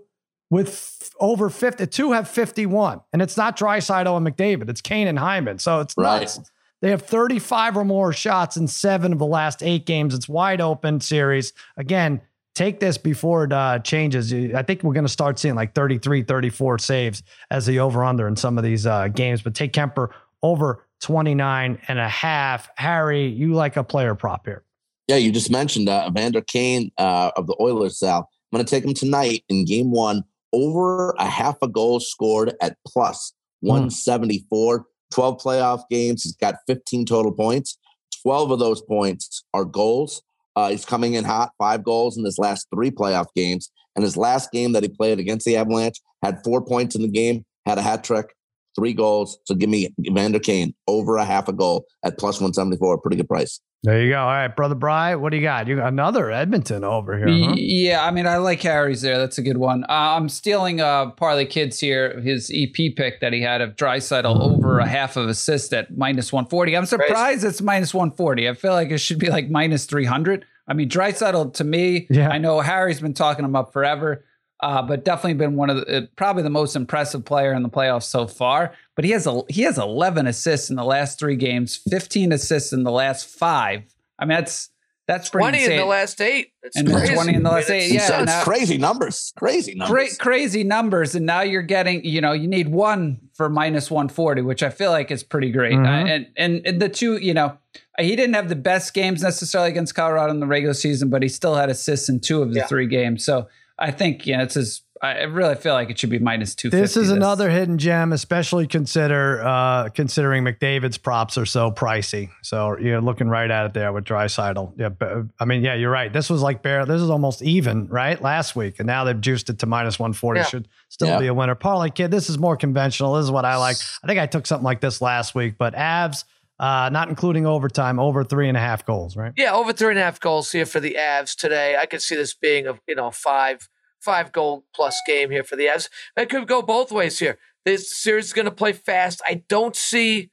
[0.51, 1.87] with over 50.
[1.87, 3.01] Two have 51.
[3.13, 4.69] And it's not Draisaitl and McDavid.
[4.69, 5.57] It's Kane and Hyman.
[5.57, 6.21] So it's right.
[6.21, 6.39] nuts.
[6.81, 10.13] They have 35 or more shots in seven of the last eight games.
[10.13, 11.53] It's wide open series.
[11.77, 12.21] Again,
[12.53, 14.33] take this before it uh, changes.
[14.33, 18.27] I think we're going to start seeing like 33, 34 saves as the over under
[18.27, 19.41] in some of these uh, games.
[19.41, 20.09] But take Kuemper
[20.43, 22.69] over 29 and a half.
[22.75, 24.63] Harry, you like a player prop here.
[25.07, 28.27] Yeah, you just mentioned uh, Evander Kane uh, of the Oilers, Sal.
[28.51, 30.23] I'm going to take him tonight in game one
[30.53, 33.69] over a half a goal scored at plus hmm.
[33.69, 34.85] 174.
[35.11, 36.23] 12 playoff games.
[36.23, 37.77] He's got 15 total points.
[38.21, 40.21] 12 of those points are goals.
[40.55, 43.71] Uh, he's coming in hot, five goals in his last three playoff games.
[43.95, 47.09] And his last game that he played against the Avalanche had four points in the
[47.09, 48.33] game, had a hat trick,
[48.75, 49.37] three goals.
[49.45, 52.99] So give me Evander Kane over a half a goal at plus 174.
[52.99, 53.59] Pretty good price.
[53.83, 54.19] There you go.
[54.19, 55.65] All right, brother Bry, what do you got?
[55.65, 57.27] You got another Edmonton over here.
[57.27, 57.55] Huh?
[57.57, 59.17] Yeah, I mean, I like Harry's there.
[59.17, 59.85] That's a good one.
[59.85, 64.39] Uh, I'm stealing uh, Parlay Kids here, his EP pick that he had of Draisaitl
[64.39, 66.77] over a half of assist at minus 140.
[66.77, 68.47] I'm surprised it's minus 140.
[68.47, 70.45] I feel like it should be like minus 300.
[70.67, 72.29] I mean, Draisaitl to me, yeah.
[72.29, 74.23] I know Harry's been talking him up forever,
[74.61, 77.69] uh, but definitely been one of the uh, probably the most impressive player in the
[77.69, 78.73] playoffs so far.
[78.95, 82.71] But he has a he has 11 assists in the last three games, 15 assists
[82.71, 83.83] in the last five.
[84.19, 84.69] I mean, that's
[85.07, 85.73] that's twenty insane.
[85.73, 86.53] in the last eight.
[86.63, 87.13] It's and crazy.
[87.13, 87.91] twenty in the last eight.
[87.91, 89.33] Yeah, it's crazy numbers.
[89.35, 90.15] Crazy numbers.
[90.15, 91.15] Cra- crazy numbers.
[91.15, 94.69] And now you're getting, you know, you need one for minus one forty, which I
[94.69, 95.73] feel like is pretty great.
[95.73, 95.85] Mm-hmm.
[95.85, 97.57] Uh, and, and and the two, you know,
[97.99, 101.29] he didn't have the best games necessarily against Colorado in the regular season, but he
[101.29, 102.67] still had assists in two of the yeah.
[102.67, 103.25] three games.
[103.25, 103.49] So
[103.81, 106.69] I think yeah, it's his I really feel like it should be minus two.
[106.69, 107.17] This is this.
[107.17, 112.29] another hidden gem, especially consider uh, considering McDavid's props are so pricey.
[112.43, 114.73] So you're looking right at it there with Draisaitl.
[114.77, 116.13] Yeah, but, I mean, yeah, you're right.
[116.13, 116.85] This was like bare.
[116.85, 118.21] This is almost even, right?
[118.21, 120.41] Last week, and now they've juiced it to minus one forty.
[120.41, 120.45] Yeah.
[120.45, 121.19] Should still yeah.
[121.19, 121.55] be a winner.
[121.55, 123.15] Parlay kid, this is more conventional.
[123.15, 123.77] This is what I like.
[124.03, 126.25] I think I took something like this last week, but Avs.
[126.59, 129.33] Uh, not including overtime, over three and a half goals, right?
[129.35, 131.75] Yeah, over three and a half goals here for the Avs today.
[131.75, 133.67] I could see this being a you know five
[134.01, 135.89] five goal plus game here for the Avs.
[136.17, 137.37] It could go both ways here.
[137.65, 139.21] This series is going to play fast.
[139.25, 140.31] I don't see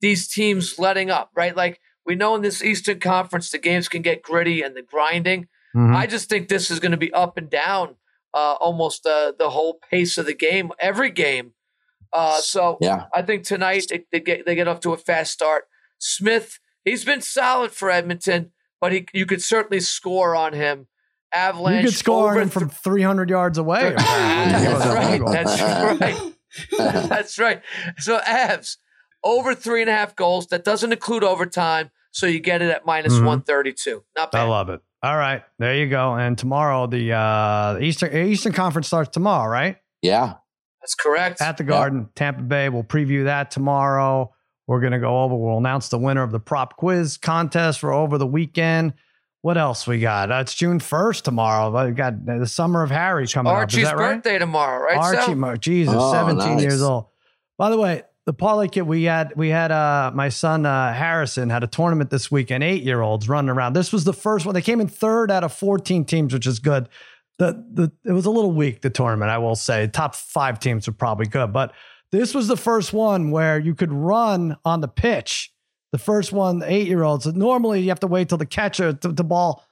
[0.00, 1.56] these teams letting up, right?
[1.56, 5.48] Like we know in this Eastern Conference, the games can get gritty and the grinding.
[5.76, 5.94] Mm-hmm.
[5.94, 7.96] I just think this is going to be up and down
[8.34, 11.52] uh, almost uh, the whole pace of the game, every game.
[12.12, 13.06] Uh, so yeah.
[13.14, 15.64] I think tonight they, they, get they get off to a fast start.
[15.98, 20.86] Smith, he's been solid for Edmonton, but he you could certainly score on him.
[21.34, 21.84] Avalanche.
[21.84, 23.94] You could score him from 300 yards away.
[23.96, 25.20] That's right.
[25.24, 25.60] That's
[26.00, 27.08] right.
[27.08, 27.62] That's right.
[27.98, 28.76] So Avs
[29.22, 30.48] over three and a half goals.
[30.48, 31.90] That doesn't include overtime.
[32.12, 33.26] So you get it at minus mm-hmm.
[33.26, 34.04] 132.
[34.16, 34.40] Not bad.
[34.40, 34.80] I love it.
[35.02, 35.42] All right.
[35.58, 36.14] There you go.
[36.14, 39.78] And tomorrow, the uh, Eastern Eastern Conference starts tomorrow, right?
[40.00, 40.34] Yeah.
[40.80, 41.40] That's correct.
[41.40, 42.10] At the Garden, yep.
[42.14, 42.68] Tampa Bay.
[42.68, 44.32] We'll preview that tomorrow.
[44.66, 47.92] We're going to go over, we'll announce the winner of the prop quiz contest for
[47.92, 48.94] over the weekend.
[49.44, 50.32] What else we got?
[50.32, 51.86] Uh, it's June first tomorrow.
[51.86, 53.98] We got the summer of Harry coming Archie's up.
[53.98, 54.38] Archie's birthday right?
[54.38, 54.96] tomorrow, right?
[54.96, 55.56] Archie, so?
[55.56, 56.62] Jesus, oh, seventeen nice.
[56.62, 57.08] years old.
[57.58, 61.50] By the way, the Parlay Kid we had, we had uh, my son uh, Harrison
[61.50, 62.64] had a tournament this weekend.
[62.64, 63.74] Eight year olds running around.
[63.74, 64.54] This was the first one.
[64.54, 66.88] They came in third out of fourteen teams, which is good.
[67.36, 69.88] The the it was a little weak the tournament, I will say.
[69.88, 71.74] Top five teams were probably good, but
[72.12, 75.50] this was the first one where you could run on the pitch.
[75.94, 77.24] The first one, the eight year olds.
[77.24, 79.64] Normally, you have to wait till the catcher, the, the ball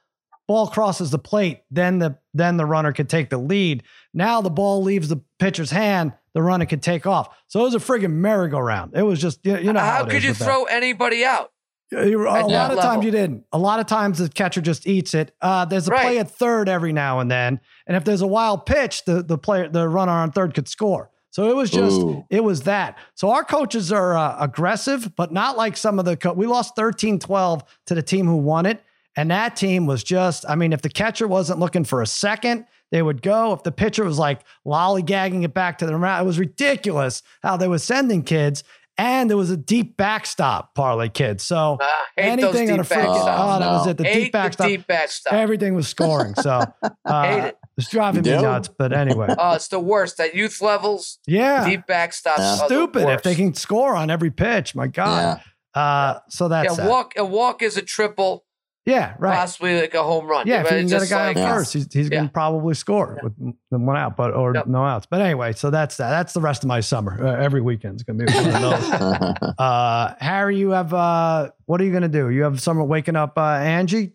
[0.47, 3.83] ball crosses the plate, then the then the runner could take the lead.
[4.13, 7.35] Now the ball leaves the pitcher's hand, the runner could take off.
[7.47, 8.95] So it was a friggin' merry-go-round.
[8.95, 10.73] It was just you, know how, how could you throw that.
[10.73, 11.51] anybody out?
[11.91, 12.77] a lot of level.
[12.77, 13.43] times you didn't.
[13.51, 15.35] A lot of times the catcher just eats it.
[15.41, 16.03] Uh, there's a right.
[16.03, 19.37] play at third every now and then, and if there's a wild pitch, the the
[19.37, 21.09] player, the runner on third could score.
[21.33, 22.23] So it was just, Ooh.
[22.29, 22.95] it was that.
[23.15, 26.75] So our coaches are uh, aggressive, but not like some of the, co- we lost
[26.75, 28.83] 13 12 to the team who won it.
[29.15, 32.67] And that team was just, I mean, if the catcher wasn't looking for a second,
[32.91, 33.51] they would go.
[33.53, 37.57] If the pitcher was like lollygagging it back to the round, it was ridiculous how
[37.57, 38.63] they were sending kids.
[38.99, 41.43] And there was a deep backstop parlay kids.
[41.43, 43.97] So uh, anything on a freaking oh, that was it.
[43.97, 44.67] The hate deep backstop.
[44.67, 45.33] deep backstop.
[45.33, 46.35] Everything was scoring.
[46.35, 46.61] So
[47.05, 47.57] uh, hate it.
[47.77, 48.67] It's driving me nuts.
[48.67, 49.27] But anyway.
[49.37, 51.19] Oh, it's the worst at youth levels.
[51.25, 51.67] Yeah.
[51.67, 52.37] Deep backstops.
[52.37, 52.55] Yeah.
[52.65, 54.75] Stupid if they can score on every pitch.
[54.75, 55.41] My God.
[55.75, 55.81] Yeah.
[55.81, 58.45] Uh, so that's yeah, walk a walk is a triple.
[58.85, 59.37] Yeah, right.
[59.37, 60.45] Possibly like a home run.
[60.45, 62.17] Yeah, if you can get a guy like, on first, he's, he's yeah.
[62.17, 63.29] going to probably score yeah.
[63.39, 64.67] with one out, but or yep.
[64.67, 65.07] no outs.
[65.09, 66.09] But anyway, so that's that.
[66.09, 67.17] That's the rest of my summer.
[67.25, 68.61] Uh, every weekend is going to be one of
[69.39, 69.53] those.
[69.57, 72.29] uh, Harry, you have uh, what are you going to do?
[72.29, 74.11] You have summer waking up uh, Angie.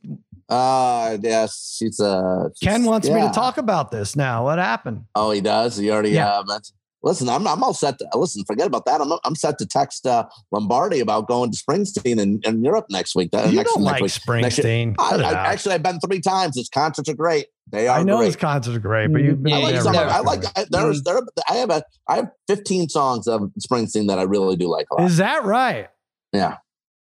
[0.48, 3.16] Uh yes, she's uh she's, Ken wants yeah.
[3.16, 4.44] me to talk about this now.
[4.44, 5.04] What happened?
[5.14, 5.76] Oh, he does.
[5.76, 6.38] He already yeah.
[6.38, 6.78] uh, mentioned.
[7.02, 7.98] Listen, I'm I'm all set.
[7.98, 9.00] To, listen, forget about that.
[9.00, 13.14] I'm I'm set to text uh, Lombardi about going to Springsteen in, in Europe next
[13.14, 13.28] week.
[13.32, 14.12] Uh, you next, don't next like week.
[14.12, 14.94] Springsteen.
[14.98, 16.56] I, I, actually, I've been three times.
[16.56, 17.46] His concerts are great.
[17.70, 18.00] They are.
[18.00, 18.26] I know great.
[18.26, 19.40] his concerts are great, but you.
[19.46, 19.94] I like some.
[19.94, 20.44] Of, I like.
[20.56, 21.20] I, there's there.
[21.48, 21.84] I have a.
[22.08, 25.10] I have 15 songs of Springsteen that I really do like a lot.
[25.10, 25.88] Is that right?
[26.32, 26.56] Yeah.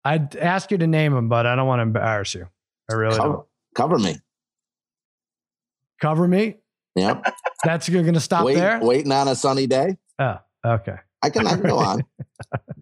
[0.05, 2.49] I'd ask you to name them, but I don't want to embarrass you.
[2.91, 3.47] I really cover, don't.
[3.75, 4.17] Cover me.
[6.01, 6.57] Cover me.
[6.97, 7.35] Yep.
[7.65, 8.81] That's you're going to stop Wait, there.
[8.81, 9.97] Waiting on a sunny day.
[10.19, 10.37] Oh.
[10.65, 10.97] Okay.
[11.23, 12.05] I can, I can go on.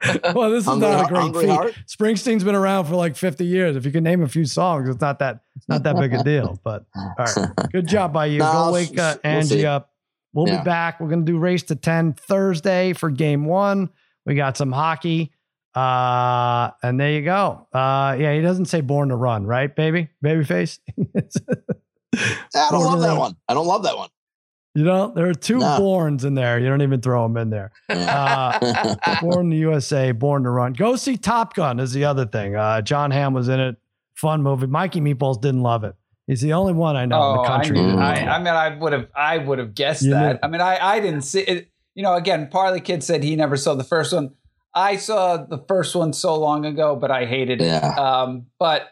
[0.35, 1.51] well, this is hungry, not a great feat.
[1.51, 1.75] Heart?
[1.87, 3.77] Springsteen's been around for like 50 years.
[3.77, 6.23] If you can name a few songs, it's not that it's not that big a
[6.23, 6.59] deal.
[6.63, 8.41] But all right, good job by you.
[8.41, 9.95] No, go wake uh, Angie we'll up.
[10.35, 10.59] We'll yeah.
[10.59, 11.01] be back.
[11.01, 13.89] We're gonna do race to 10 Thursday for game one.
[14.27, 15.33] We got some hockey.
[15.77, 17.67] Uh, and there you go.
[17.73, 20.09] Uh, yeah, he doesn't say born to run, right, baby?
[20.25, 20.79] Babyface.
[22.17, 23.19] I don't love that run.
[23.19, 23.37] one.
[23.47, 24.09] I don't love that one.
[24.75, 25.79] You know, there are two no.
[25.79, 26.59] borns in there.
[26.59, 27.73] You don't even throw them in there.
[27.91, 30.73] Uh, born in the USA, born to run.
[30.73, 32.57] Go see Top Gun is the other thing.
[32.57, 33.77] Uh, Jon Hamm was in it
[34.17, 34.67] fun movie.
[34.67, 35.95] Mikey Meatballs didn't love it.
[36.27, 37.81] He's the only one I know oh, in the oh, country.
[37.81, 40.35] I, I, I, mean, I would have, I would have guessed you that.
[40.35, 40.39] Knew.
[40.43, 41.71] I mean, I, I didn't see it.
[41.95, 44.35] You know, again, Parlay Kid said he never saw the first one.
[44.77, 47.65] I saw the first one so long ago, but I hated it.
[47.65, 47.95] Yeah.
[47.95, 48.91] Um, but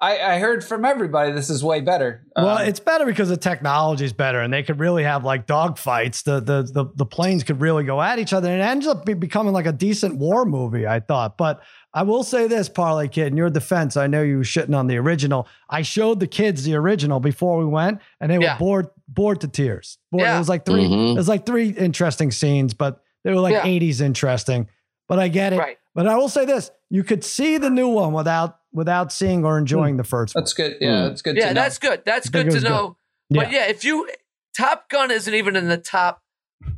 [0.00, 2.26] I, I, heard from everybody this is way better.
[2.34, 5.46] Well, um, it's better because the technology is better, and they could really have like
[5.46, 6.24] dogfights.
[6.24, 9.04] The, the the the planes could really go at each other, and it ends up
[9.04, 10.86] becoming like a decent war movie.
[10.86, 11.62] I thought, but
[11.94, 14.88] I will say this, Parlay Kid, in your defense, I know you were shitting on
[14.88, 15.46] the original.
[15.68, 18.58] I showed the kids the original before we went, and they were yeah.
[18.58, 19.98] bored bored to tears.
[20.10, 20.22] Bored.
[20.22, 20.36] Yeah.
[20.36, 21.12] It was like 3 mm-hmm.
[21.12, 23.64] It was like three interesting scenes, but they were like yeah.
[23.64, 24.66] 80s interesting.
[25.10, 25.58] But I get it.
[25.58, 25.76] Right.
[25.94, 29.58] But I will say this: you could see the new one without without seeing or
[29.58, 29.98] enjoying mm.
[29.98, 30.42] the first one.
[30.42, 30.76] That's good.
[30.80, 31.08] Yeah, mm.
[31.08, 31.36] that's good.
[31.36, 32.02] Yeah, that's good.
[32.06, 32.96] That's good to know.
[33.30, 33.38] Good.
[33.38, 33.68] But yeah.
[33.68, 34.08] if you
[34.56, 36.22] Top Gun isn't even in the top.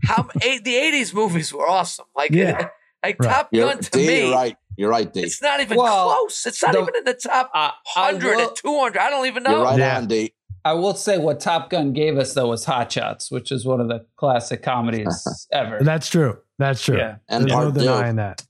[0.04, 2.06] How eight, the '80s movies were awesome.
[2.14, 2.68] Like, yeah.
[3.04, 3.28] like right.
[3.28, 4.56] Top Gun to me, you're right.
[4.76, 5.24] You're right, Dave.
[5.24, 6.46] It's not even well, close.
[6.46, 8.98] It's not the, even in the top uh, 100 will, 200.
[8.98, 9.56] I don't even know.
[9.56, 9.98] You're right yeah.
[9.98, 10.30] on, Dave.
[10.64, 13.80] I will say what Top Gun gave us though was Hot Shots, which is one
[13.80, 15.78] of the classic comedies ever.
[15.80, 16.38] That's true.
[16.58, 16.98] That's true.
[16.98, 17.16] Yeah.
[17.28, 18.44] And There's no denying that.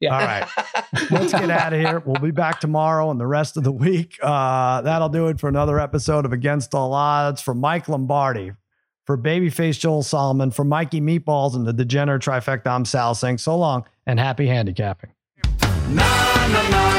[0.00, 0.18] Yeah.
[0.18, 0.48] All right.
[1.10, 2.00] Let's get out of here.
[2.04, 4.18] We'll be back tomorrow and the rest of the week.
[4.20, 7.40] Uh, that'll do it for another episode of Against All Odds.
[7.40, 8.52] For Mike Lombardi,
[9.06, 13.56] for Babyface Joel Solomon, for Mikey Meatballs and the Degenerate Trifecta, I'm Sal saying so
[13.56, 15.10] long and happy handicapping.
[15.88, 16.93] Na, na, na.